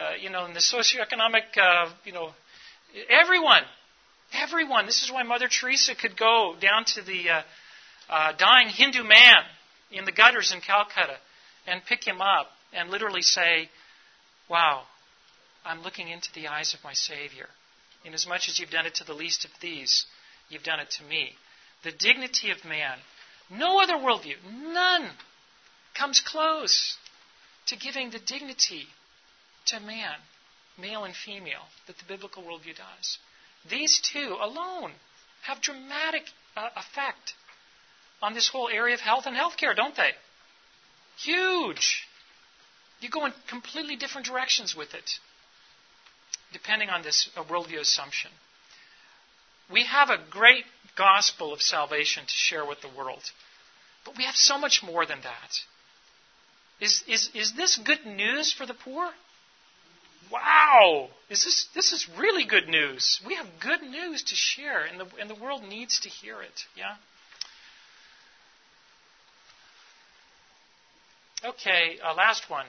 [0.00, 2.30] uh, you know, in the socioeconomic, uh, you know,
[3.08, 3.62] everyone,
[4.32, 4.86] everyone.
[4.86, 7.42] This is why Mother Teresa could go down to the uh,
[8.08, 9.42] uh, dying Hindu man
[9.90, 11.16] in the gutters in Calcutta
[11.66, 13.68] and pick him up and literally say,
[14.48, 14.82] "Wow,
[15.64, 17.48] I'm looking into the eyes of my Savior.
[18.04, 20.06] Inasmuch as you've done it to the least of these,
[20.48, 21.34] you've done it to me."
[21.82, 22.98] The dignity of man.
[23.50, 24.36] No other worldview,
[24.72, 25.10] none
[25.94, 26.96] comes close
[27.66, 28.86] to giving the dignity
[29.66, 30.16] to man,
[30.78, 33.18] male and female, that the biblical worldview does.
[33.68, 34.92] These two alone
[35.42, 36.22] have dramatic
[36.56, 37.34] uh, effect
[38.22, 40.10] on this whole area of health and healthcare, don't they?
[41.18, 42.06] Huge.
[43.00, 45.10] You go in completely different directions with it,
[46.52, 48.30] depending on this uh, worldview assumption.
[49.72, 50.64] We have a great
[50.96, 53.22] gospel of salvation to share with the world,
[54.04, 55.60] but we have so much more than that.
[56.80, 59.10] Is, is, is this good news for the poor?
[60.30, 61.08] Wow!
[61.28, 63.20] Is this, this is really good news.
[63.26, 66.64] We have good news to share, and the, and the world needs to hear it.
[66.76, 66.94] Yeah?
[71.44, 72.66] Okay, uh, last one.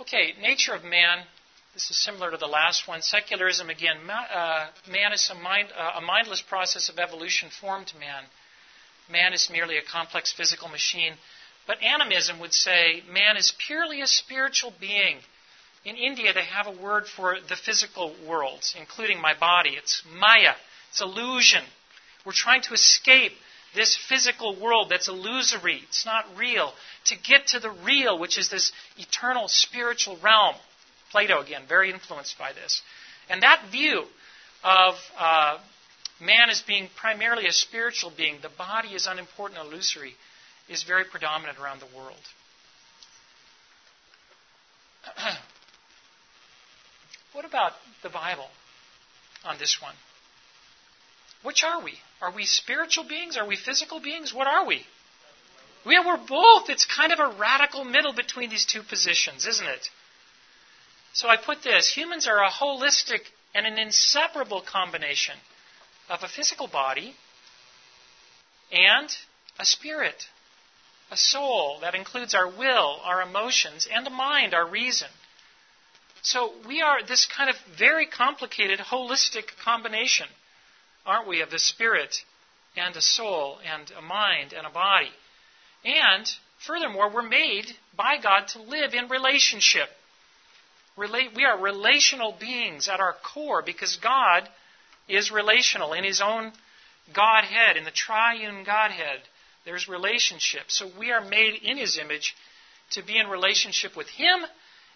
[0.00, 1.24] Okay, nature of man.
[1.74, 3.02] This is similar to the last one.
[3.02, 7.92] Secularism, again, ma- uh, man is a, mind, uh, a mindless process of evolution formed
[7.98, 8.24] man.
[9.10, 11.14] Man is merely a complex physical machine
[11.70, 15.18] but animism would say man is purely a spiritual being.
[15.84, 19.70] In India, they have a word for the physical world, including my body.
[19.70, 20.54] It's maya,
[20.90, 21.64] it's illusion.
[22.26, 23.32] We're trying to escape
[23.74, 26.74] this physical world that's illusory, it's not real,
[27.06, 30.56] to get to the real, which is this eternal spiritual realm.
[31.10, 32.82] Plato, again, very influenced by this.
[33.28, 34.04] And that view
[34.62, 35.58] of uh,
[36.20, 40.14] man as being primarily a spiritual being, the body is unimportant, illusory,
[40.68, 42.20] is very predominant around the world.
[47.32, 47.72] what about
[48.02, 48.48] the Bible
[49.44, 49.94] on this one?
[51.42, 51.94] Which are we?
[52.20, 53.36] Are we spiritual beings?
[53.36, 54.34] Are we physical beings?
[54.34, 54.84] What are we?
[55.86, 56.68] We are, we're both.
[56.68, 59.88] It's kind of a radical middle between these two positions, isn't it?
[61.12, 63.20] So I put this humans are a holistic
[63.54, 65.36] and an inseparable combination
[66.08, 67.14] of a physical body
[68.70, 69.08] and
[69.58, 70.26] a spirit
[71.10, 75.08] a soul that includes our will, our emotions, and a mind, our reason.
[76.22, 80.26] So we are this kind of very complicated, holistic combination,
[81.06, 82.24] aren't we, of a spirit
[82.76, 85.10] and a soul and a mind and a body.
[85.84, 86.30] And
[86.66, 87.66] furthermore, we're made
[87.96, 89.88] by God to live in relationship.
[90.96, 94.46] We are relational beings at our core because God
[95.08, 96.52] is relational in His own
[97.14, 99.20] Godhead, in the triune Godhead,
[99.64, 100.64] there's relationship.
[100.68, 102.36] So we are made in His image
[102.90, 104.44] to be in relationship with Him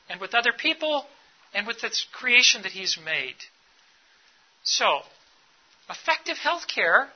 [0.08, 1.06] and with other people
[1.54, 3.36] and with the creation that He's made.
[4.62, 5.00] So,
[5.88, 7.08] effective health care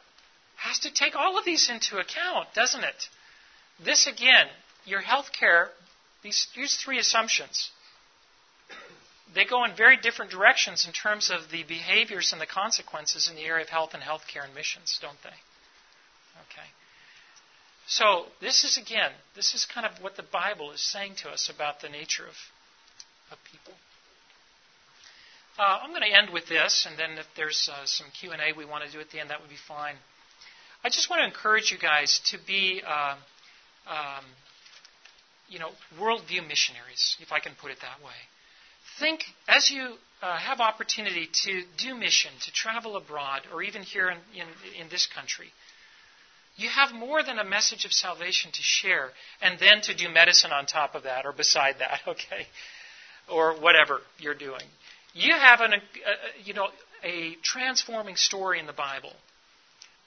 [0.57, 3.09] has to take all of these into account, doesn't it?
[3.85, 4.49] This again,
[4.85, 5.71] your health care,
[6.23, 7.71] these, these three assumptions,
[9.35, 13.37] they go in very different directions in terms of the behaviors and the consequences in
[13.37, 15.37] the area of health and healthcare and missions, don't they?
[16.51, 16.67] Okay.
[17.87, 21.51] So, this is again, this is kind of what the Bible is saying to us
[21.55, 22.35] about the nature of,
[23.31, 23.75] of people.
[25.59, 28.65] Uh, I'm going to end with this, and then if there's uh, some Q&A we
[28.65, 29.97] want to do at the end, that would be fine.
[30.85, 33.17] I just want to encourage you guys to be, uh,
[33.91, 34.25] um,
[35.49, 38.15] you know, worldview missionaries, if I can put it that way.
[39.01, 44.09] Think as you uh, have opportunity to do mission, to travel abroad, or even here
[44.09, 44.47] in, in,
[44.83, 45.53] in this country
[46.59, 49.11] you have more than a message of salvation to share,
[49.41, 52.47] and then to do medicine on top of that or beside that, okay?
[53.31, 54.63] Or whatever you're doing.
[55.15, 55.79] You have an, a,
[56.45, 56.69] you know,
[57.05, 59.13] a transforming story in the Bible.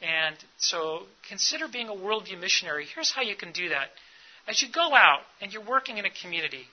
[0.02, 2.88] And so consider being a worldview missionary.
[2.94, 3.90] Here's how you can do that.
[4.48, 6.66] As you go out and you're working in a community,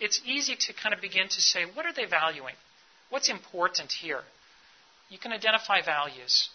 [0.00, 2.54] it's easy to kind of begin to say, what are they valuing?
[3.10, 4.20] What's important here?
[5.08, 6.48] You can identify values.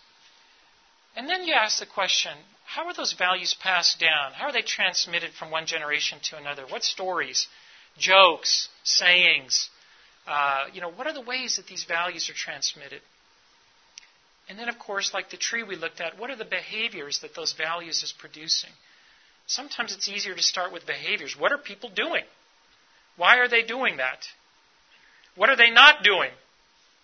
[1.15, 2.31] And then you ask the question
[2.65, 4.33] how are those values passed down?
[4.33, 6.63] How are they transmitted from one generation to another?
[6.67, 7.47] What stories,
[7.97, 9.69] jokes, sayings?
[10.27, 13.01] Uh, you know, what are the ways that these values are transmitted?
[14.49, 17.35] And then, of course, like the tree we looked at, what are the behaviors that
[17.35, 18.71] those values is producing?
[19.47, 21.35] Sometimes it's easier to start with behaviors.
[21.37, 22.23] What are people doing?
[23.17, 24.19] Why are they doing that?
[25.35, 26.31] What are they not doing?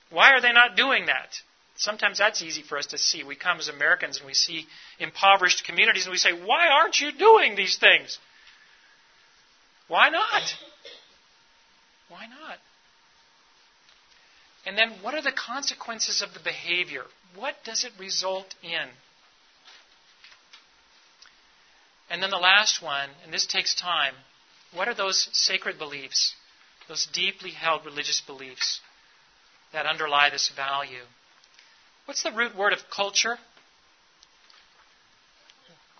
[0.09, 1.29] Why are they not doing that?
[1.77, 3.23] Sometimes that's easy for us to see.
[3.23, 4.65] We come as Americans and we see
[4.99, 8.17] impoverished communities and we say, Why aren't you doing these things?
[9.87, 10.43] Why not?
[12.09, 12.57] Why not?
[14.65, 17.03] And then what are the consequences of the behavior?
[17.35, 18.89] What does it result in?
[22.09, 24.13] And then the last one, and this takes time,
[24.73, 26.33] what are those sacred beliefs,
[26.87, 28.81] those deeply held religious beliefs
[29.71, 31.05] that underlie this value?
[32.05, 33.37] What's the root word of culture?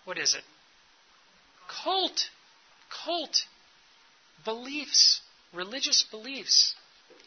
[0.06, 0.44] What is it?
[1.84, 2.30] Cult.
[3.06, 3.44] Cult.
[4.44, 5.22] Beliefs.
[5.54, 6.76] Religious beliefs.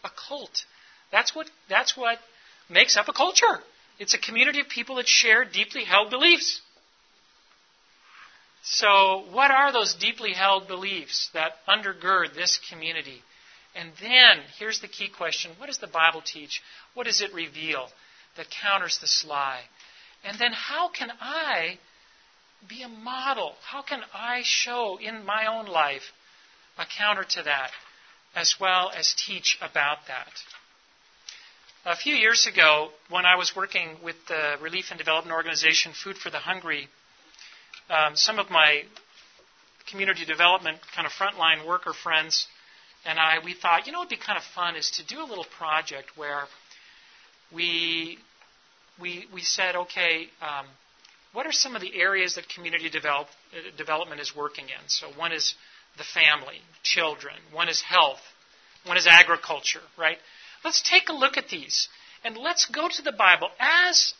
[0.04, 0.64] A cult.
[1.10, 2.18] That's what, that's what
[2.68, 3.60] makes up a culture.
[3.98, 6.60] It's a community of people that share deeply held beliefs.
[8.64, 13.22] So, what are those deeply held beliefs that undergird this community?
[13.74, 16.62] And then, here's the key question what does the Bible teach?
[16.94, 17.88] What does it reveal?
[18.36, 19.62] that counters this lie?
[20.24, 21.78] And then how can I
[22.68, 23.54] be a model?
[23.64, 26.12] How can I show in my own life
[26.78, 27.70] a counter to that,
[28.34, 30.30] as well as teach about that?
[31.84, 36.16] A few years ago, when I was working with the relief and development organization Food
[36.16, 36.88] for the Hungry,
[37.90, 38.82] um, some of my
[39.90, 42.46] community development kind of frontline worker friends
[43.04, 45.20] and I, we thought, you know, what would be kind of fun is to do
[45.20, 46.44] a little project where
[47.52, 48.18] we,
[49.00, 50.66] we, we said, okay, um,
[51.32, 54.88] what are some of the areas that community develop, uh, development is working in?
[54.88, 55.54] So one is
[55.98, 57.34] the family, children.
[57.52, 58.20] One is health.
[58.84, 60.18] One is agriculture, right?
[60.64, 61.88] Let's take a look at these.
[62.24, 64.14] And let's go to the Bible as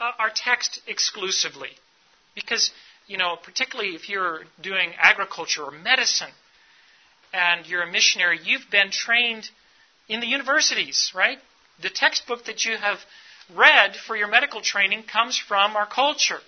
[0.00, 1.70] uh, our text exclusively.
[2.34, 2.70] Because,
[3.06, 6.32] you know, particularly if you're doing agriculture or medicine
[7.32, 9.48] and you're a missionary, you've been trained
[10.08, 11.38] in the universities, right?
[11.82, 12.98] The textbook that you have
[13.54, 16.40] read for your medical training comes from our culture.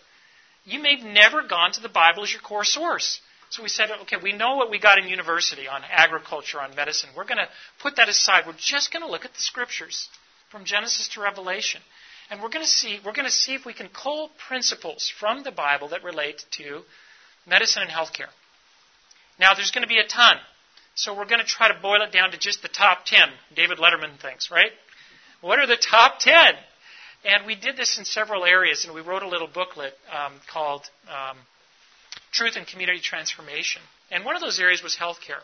[0.65, 3.21] You may have never gone to the Bible as your core source.
[3.57, 7.09] So we said, okay, we know what we got in university on agriculture, on medicine.
[7.17, 7.49] We're going to
[7.81, 8.45] put that aside.
[8.47, 10.11] We're just going to look at the scriptures
[10.51, 11.81] from Genesis to Revelation.
[12.31, 15.43] And we're going to see we're going to see if we can cull principles from
[15.43, 16.83] the Bible that relate to
[17.47, 18.29] medicine and healthcare.
[19.41, 20.37] Now there's going to be a ton.
[20.95, 23.21] So we're going to try to boil it down to just the top 10
[23.55, 24.73] David Letterman thinks, right?
[25.41, 26.35] What are the top 10?
[27.25, 30.83] And we did this in several areas, and we wrote a little booklet um, called
[31.09, 31.39] um,
[32.33, 33.83] Truth and Community Transformation.
[34.11, 35.43] And one of those areas was healthcare.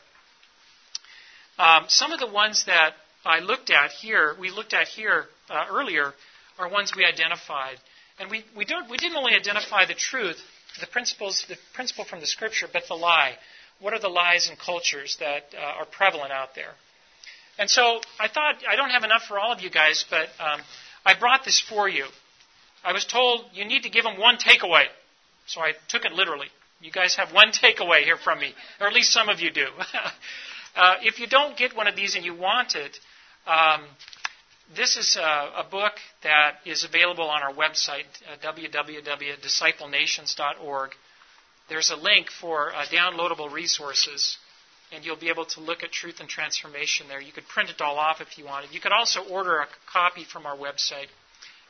[1.59, 2.93] Um, some of the ones that
[3.24, 6.12] I looked at here, we looked at here uh, earlier,
[6.59, 7.76] are ones we identified.
[8.18, 10.39] And we, we, don't, we didn't only identify the truth,
[10.80, 13.35] the principles, the principle from the scripture, but the lie.
[13.80, 16.72] What are the lies and cultures that uh, are prevalent out there?
[17.59, 20.61] And so I thought I don't have enough for all of you guys, but um,
[21.05, 22.07] I brought this for you.
[22.85, 24.85] I was told you need to give them one takeaway.
[25.47, 26.49] So I took it literally.
[26.83, 29.66] You guys have one takeaway here from me, or at least some of you do.
[30.76, 32.99] uh, if you don't get one of these and you want it,
[33.47, 33.83] um,
[34.74, 35.93] this is a, a, book
[36.24, 40.91] that is available on our website, uh, www.disciplenations.org.
[41.68, 44.37] There's a link for uh, downloadable resources,
[44.93, 47.20] and you'll be able to look at truth and transformation there.
[47.20, 48.72] You could print it all off if you wanted.
[48.72, 51.11] You could also order a copy from our website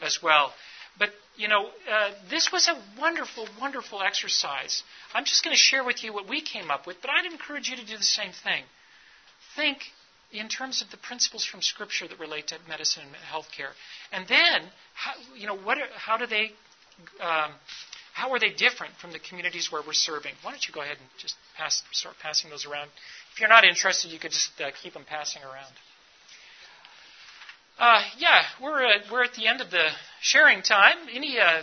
[0.00, 0.54] as well.
[0.98, 4.82] But, you know, uh, this was a wonderful, wonderful exercise.
[5.14, 7.68] I'm just going to share with you what we came up with, but I'd encourage
[7.68, 8.64] you to do the same thing.
[9.56, 9.78] Think
[10.32, 13.72] in terms of the principles from Scripture that relate to medicine and healthcare.
[14.12, 14.62] And then,
[14.94, 16.52] how, you know, what are, how do they,
[17.20, 17.52] um,
[18.14, 20.32] how are they different from the communities where we're serving?
[20.42, 22.88] Why don't you go ahead and just pass, start passing those around?
[23.34, 25.72] If you're not interested, you could just uh, keep them passing around.
[27.78, 29.88] Uh, yeah, we're uh, we're at the end of the
[30.20, 30.96] sharing time.
[31.12, 31.62] Any uh,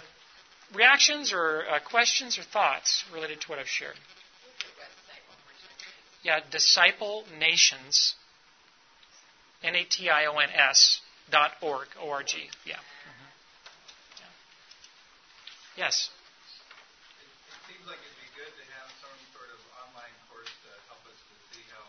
[0.75, 3.95] reactions or uh, questions or thoughts related to what I've shared?
[6.23, 8.15] Yeah, disciple nations,
[9.63, 10.99] N A T I O N S
[11.31, 12.37] dot org, O R G.
[12.65, 12.75] Yeah.
[12.75, 13.29] Mm-hmm.
[15.77, 15.85] yeah.
[15.85, 16.09] Yes.
[17.23, 20.99] It seems like it'd be good to have some sort of online course to help
[21.07, 21.85] us to see how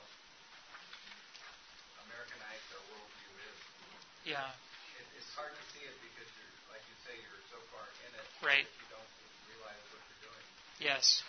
[2.06, 3.58] Americanized our worldview is.
[4.30, 4.46] Yeah.
[4.46, 8.14] It, it's hard to see it because you're, like you say, you're so far in
[8.14, 8.26] it.
[8.46, 8.62] Right.
[8.62, 9.10] You don't
[9.50, 10.44] realize what you're doing.
[10.78, 11.26] Yes.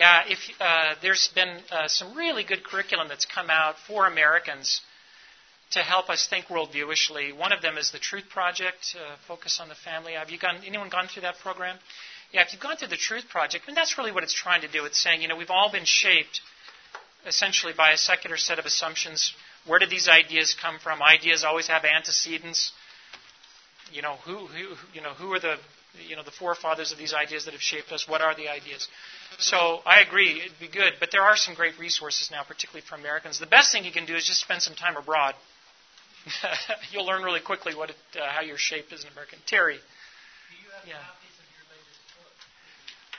[0.00, 4.80] Yeah, if uh, there's been uh, some really good curriculum that's come out for Americans
[5.72, 7.36] to help us think worldviewishly.
[7.36, 10.14] One of them is the Truth Project, uh, focus on the family.
[10.14, 10.64] Have you gone?
[10.66, 11.76] Anyone gone through that program?
[12.32, 14.68] Yeah, if you've gone through the Truth Project, and that's really what it's trying to
[14.68, 14.86] do.
[14.86, 16.40] It's saying, you know, we've all been shaped
[17.26, 19.34] essentially by a secular set of assumptions
[19.66, 21.02] where did these ideas come from?
[21.02, 22.72] Ideas always have antecedents.
[23.92, 25.56] You know, who, who, you know, who are the,
[26.08, 28.08] you know, the forefathers of these ideas that have shaped us?
[28.08, 28.88] What are the ideas?
[29.38, 30.94] So I agree, it'd be good.
[30.98, 33.38] But there are some great resources now, particularly for Americans.
[33.38, 35.34] The best thing you can do is just spend some time abroad.
[36.92, 39.38] You'll learn really quickly what it, uh, how you're shaped as an American.
[39.46, 39.78] Terry.
[40.86, 40.94] yeah.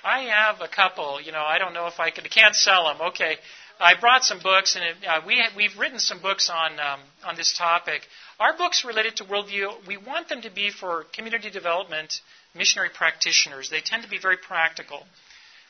[0.04, 1.22] I have a couple.
[1.22, 2.26] You know, I don't know if I can.
[2.26, 3.08] I can't sell them.
[3.10, 3.38] Okay.
[3.84, 7.56] I brought some books, and uh, we we've written some books on um, on this
[7.58, 8.02] topic.
[8.40, 12.22] Our books related to worldview, we want them to be for community development
[12.56, 13.70] missionary practitioners.
[13.70, 15.04] They tend to be very practical.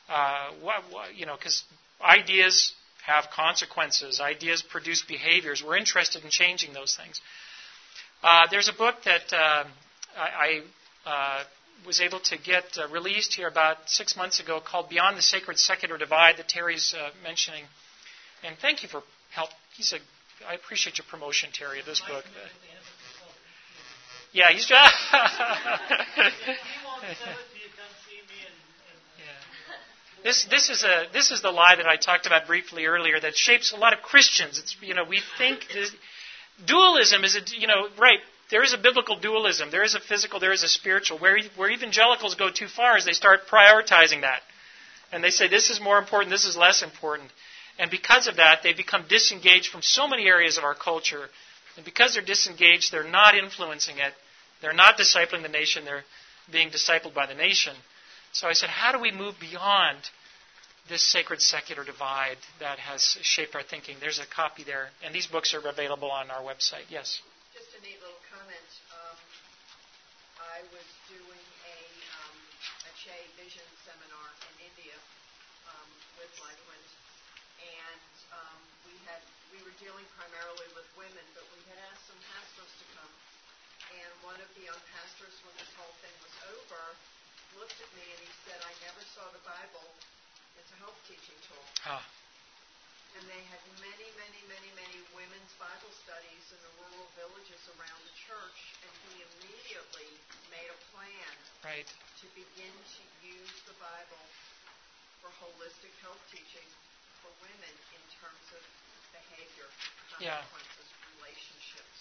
[0.08, 0.50] Uh,
[1.14, 1.64] you know, because
[2.00, 2.72] ideas
[3.06, 4.20] have consequences.
[4.20, 5.62] Ideas produce behaviors.
[5.64, 7.20] We're interested in changing those things.
[8.22, 9.64] Uh, there's a book that uh,
[10.16, 10.62] I,
[11.06, 11.44] I uh,
[11.86, 15.58] was able to get uh, released here about six months ago called Beyond the Sacred
[15.58, 17.64] Secular Divide that Terry's uh, mentioning.
[18.44, 19.50] And thank you for help.
[19.76, 19.98] He's a.
[20.48, 22.24] I appreciate your promotion, Terry, of this book.
[24.32, 24.94] yeah, he's just.
[30.22, 33.36] This, this is a this is the lie that I talked about briefly earlier that
[33.36, 34.58] shapes a lot of Christians.
[34.58, 35.92] It's you know we think this,
[36.64, 38.20] dualism is a you know right
[38.50, 41.70] there is a biblical dualism there is a physical there is a spiritual where where
[41.70, 44.40] evangelicals go too far is they start prioritizing that
[45.12, 47.30] and they say this is more important this is less important
[47.78, 51.26] and because of that, they become disengaged from so many areas of our culture.
[51.76, 54.14] And because they're disengaged, they're not influencing it.
[54.62, 55.84] They're not discipling the nation.
[55.84, 56.04] They're
[56.52, 57.74] being discipled by the nation.
[58.32, 59.98] So I said, how do we move beyond
[60.88, 63.96] this sacred secular divide that has shaped our thinking?
[63.98, 64.90] There's a copy there.
[65.04, 66.86] And these books are available on our website.
[66.90, 67.18] Yes?
[67.54, 68.70] Just a neat little comment.
[68.94, 69.18] Um,
[70.38, 71.78] I was doing a,
[72.22, 72.36] um,
[72.86, 74.94] a Che Vision seminar in India
[75.66, 75.88] um,
[76.22, 76.74] with my friend
[77.64, 78.00] and
[78.34, 79.20] um, we had
[79.52, 83.10] we were dealing primarily with women, but we had asked some pastors to come.
[83.90, 86.82] And one of the young pastors, when this whole thing was over,
[87.58, 89.82] looked at me and he said, "I never saw the Bible
[90.62, 91.98] as a health teaching tool." Huh.
[93.18, 97.98] And they had many, many, many, many women's Bible studies in the rural villages around
[98.06, 100.10] the church, and he immediately
[100.54, 101.34] made a plan
[101.66, 101.90] right.
[102.22, 104.22] to begin to use the Bible
[105.18, 106.68] for holistic health teaching
[107.22, 108.62] for women in terms of
[109.14, 109.68] behavior,
[110.10, 111.22] consequences, yeah.
[111.22, 111.98] relationships.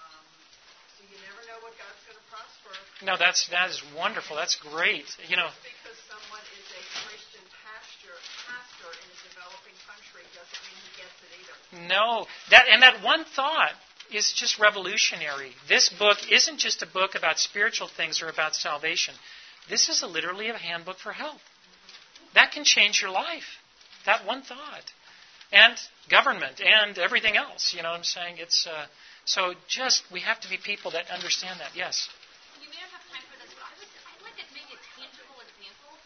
[0.00, 0.24] Um,
[0.96, 2.72] so you never know what God's going to prosper.
[3.04, 4.34] No, that's that is wonderful.
[4.34, 5.06] That's great.
[5.28, 8.14] You know, Just because someone is a Christian pastor,
[8.48, 11.56] pastor in a developing country doesn't mean he gets it either.
[11.86, 13.76] No, that and that one thought
[14.12, 15.52] is just revolutionary.
[15.68, 19.14] This book isn't just a book about spiritual things or about salvation.
[19.68, 21.42] This is a, literally a handbook for health.
[22.34, 23.60] That can change your life.
[24.06, 24.84] That one thought
[25.52, 25.76] and
[26.08, 27.74] government and everything else.
[27.74, 28.36] You know what I'm saying?
[28.38, 28.86] It's uh,
[29.24, 31.72] so just we have to be people that understand that.
[31.74, 32.08] Yes.
[32.60, 34.78] You may not have time for this, but I would I'd like to make a
[34.96, 35.96] tangible example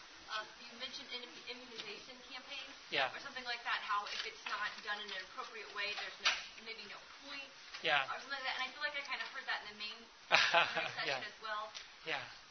[0.59, 3.13] you mentioned immunization campaigns yeah.
[3.13, 3.79] or something like that.
[3.85, 6.31] How if it's not done in an appropriate way, there's no,
[6.65, 7.49] maybe no point.
[7.85, 8.07] Yeah.
[8.09, 8.55] Or something like that.
[8.57, 9.99] And I feel like I kind of heard that in the main
[11.03, 11.29] session yeah.
[11.29, 11.69] as well.
[12.07, 12.42] Yeah.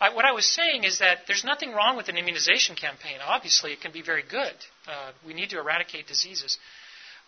[0.00, 3.18] I, what I was saying is that there's nothing wrong with an immunization campaign.
[3.24, 4.54] Obviously, it can be very good.
[4.86, 6.58] Uh, we need to eradicate diseases.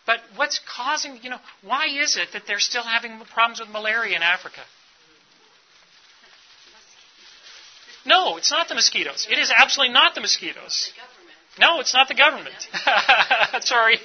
[0.05, 4.15] But what's causing, you know, why is it that they're still having problems with malaria
[4.15, 4.61] in Africa?
[8.05, 9.27] No, it's not the mosquitoes.
[9.29, 10.91] It is absolutely not the mosquitoes.
[11.59, 12.55] No, it's not the government.
[13.65, 13.99] Sorry.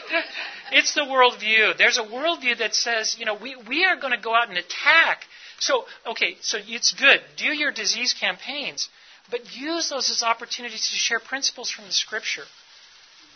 [0.72, 1.76] it's the worldview.
[1.76, 4.56] There's a worldview that says, you know, we, we are going to go out and
[4.56, 5.24] attack
[5.58, 7.20] so, okay, so it's good.
[7.36, 8.88] Do your disease campaigns,
[9.30, 12.44] but use those as opportunities to share principles from the Scripture.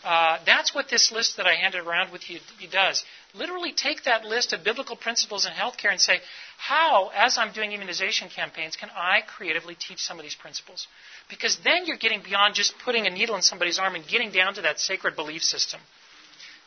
[0.05, 2.39] Uh, that's what this list that I handed around with you
[2.71, 3.05] does.
[3.35, 6.21] Literally take that list of biblical principles in healthcare and say,
[6.59, 10.87] how, as I'm doing immunization campaigns, can I creatively teach some of these principles?
[11.31, 14.55] Because then you're getting beyond just putting a needle in somebody's arm and getting down
[14.55, 15.81] to that sacred belief system.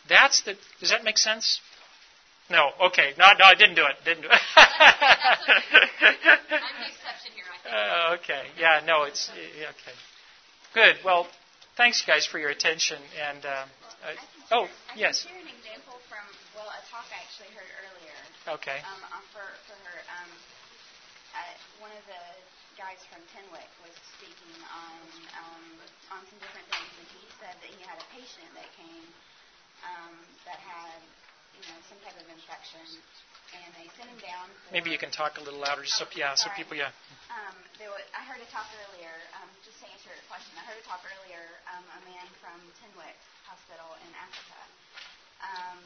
[0.09, 0.55] That's the.
[0.79, 1.59] Does that make sense?
[2.49, 3.13] No, okay.
[3.17, 3.95] No, no, I didn't do it.
[4.05, 4.39] Didn't do it.
[4.55, 4.65] I'm
[6.47, 7.65] the exception here, I think.
[7.75, 8.43] Uh, okay.
[8.59, 9.95] Yeah, no, it's okay.
[10.75, 10.97] Good.
[11.03, 11.27] Well,
[11.75, 12.97] thanks, guys, for your attention.
[13.27, 13.65] And uh,
[14.05, 15.25] uh, oh, yes.
[15.25, 18.17] I can share an example from well, a talk I actually heard earlier.
[18.61, 18.79] Okay.
[18.85, 19.01] Um,
[19.33, 20.31] for for her, um,
[21.33, 22.23] uh, one of the
[22.77, 25.01] guys from Tenwek was speaking on
[25.41, 25.63] um,
[26.13, 29.09] on some different things, and he said that he had a patient that came
[29.83, 30.13] um,
[30.45, 31.01] that had
[31.55, 32.83] you know, some type of infection,
[33.63, 34.45] and they sent him down.
[34.73, 36.91] Maybe you can talk a little louder, just so oh, yeah, so people yeah.
[37.31, 40.55] Um, there was, I heard a talk earlier, um, just to answer your question.
[40.59, 44.59] I heard a talk earlier, um, a man from Tenwek Hospital in Africa,
[45.43, 45.79] um,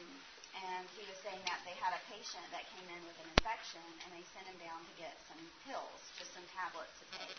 [0.54, 3.82] and he was saying that they had a patient that came in with an infection,
[4.02, 7.38] and they sent him down to get some pills, just some tablets to take.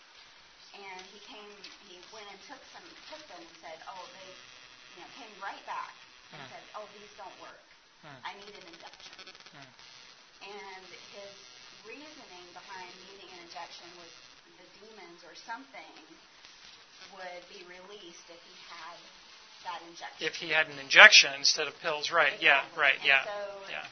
[0.71, 1.51] And he came,
[1.91, 4.29] he went and took some, took them, and said, "Oh, they,
[4.95, 5.91] you know, came right back
[6.31, 6.47] and mm.
[6.47, 7.59] said, "Oh, these don't work."
[8.01, 8.19] Hmm.
[8.23, 9.19] I need an injection.
[9.51, 9.67] Hmm.
[10.41, 11.33] And his
[11.85, 14.11] reasoning behind needing an injection was
[14.57, 15.95] the demons or something
[17.17, 18.97] would be released if he had
[19.67, 20.21] that injection.
[20.25, 22.33] If he had an injection instead of pills, right?
[22.33, 22.47] Exactly.
[22.49, 22.97] Yeah, right.
[22.97, 23.23] And yeah.
[23.27, 23.39] So,
[23.69, 23.85] yeah.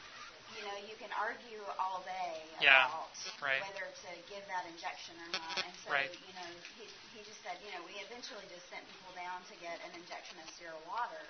[0.57, 3.63] You know, you can argue all day yeah, about right.
[3.63, 5.55] whether to give that injection or not.
[5.63, 6.11] And so, right.
[6.11, 6.83] you know, he,
[7.15, 10.35] he just said, you know, we eventually just sent people down to get an injection
[10.43, 11.23] of sterile water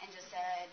[0.00, 0.72] and just said,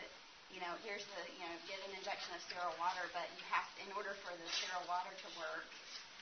[0.52, 3.66] you know, here's the, you know, get an injection of sterile water, but you have,
[3.84, 5.68] in order for the sterile water to work,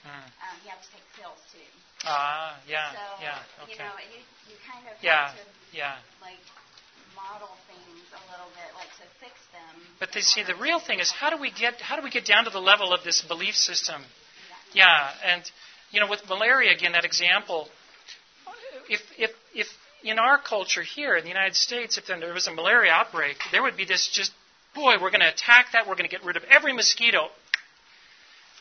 [0.06, 0.10] mm.
[0.14, 1.70] um, you have to take pills too.
[2.06, 3.74] Ah, uh, yeah, so, yeah, okay.
[3.74, 4.20] You know, you,
[4.50, 5.98] you kind of yeah, have to, yeah.
[6.22, 6.40] like,
[7.18, 9.76] model things a little bit, like to fix them.
[10.00, 12.26] But they see the real thing is how do we get how do we get
[12.26, 14.02] down to the level of this belief system?
[14.02, 14.80] Exactly.
[14.80, 15.44] Yeah, and
[15.92, 17.68] you know, with malaria again, that example.
[18.90, 19.68] If if if
[20.04, 23.62] in our culture here in the United States, if there was a malaria outbreak, there
[23.62, 24.32] would be this just,
[24.74, 25.88] boy, we're going to attack that.
[25.88, 27.28] We're going to get rid of every mosquito.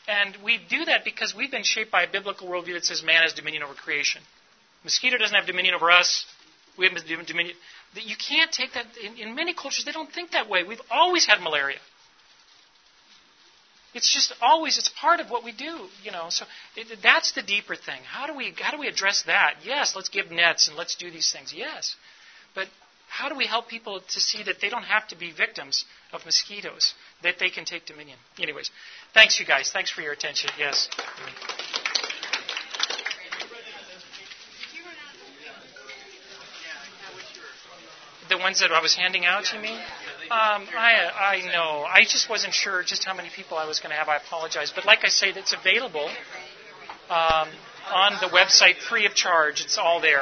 [0.07, 3.21] And we do that because we've been shaped by a biblical worldview that says man
[3.21, 4.21] has dominion over creation.
[4.83, 6.25] Mosquito doesn't have dominion over us.
[6.77, 6.95] We have
[7.27, 7.55] dominion.
[7.93, 8.85] You can't take that.
[9.03, 10.63] In, in many cultures, they don't think that way.
[10.63, 11.77] We've always had malaria.
[13.93, 16.27] It's just always it's part of what we do, you know.
[16.29, 18.01] So it, that's the deeper thing.
[18.03, 19.55] How do we how do we address that?
[19.63, 21.53] Yes, let's give nets and let's do these things.
[21.55, 21.95] Yes,
[22.53, 22.67] but
[23.09, 26.23] how do we help people to see that they don't have to be victims of
[26.25, 26.93] mosquitoes?
[27.23, 28.17] That they can take dominion.
[28.39, 28.69] Anyways,
[29.15, 29.71] thanks you guys.
[29.71, 30.51] Thanks for your attention.
[30.59, 30.87] Yes.
[38.29, 39.79] The ones that I was handing out, you mean?
[40.31, 41.85] Um, I I know.
[41.89, 44.09] I just wasn't sure just how many people I was going to have.
[44.09, 46.07] I apologize, but like I say, it's available
[47.09, 47.47] um,
[47.91, 49.61] on the website free of charge.
[49.61, 50.21] It's all there.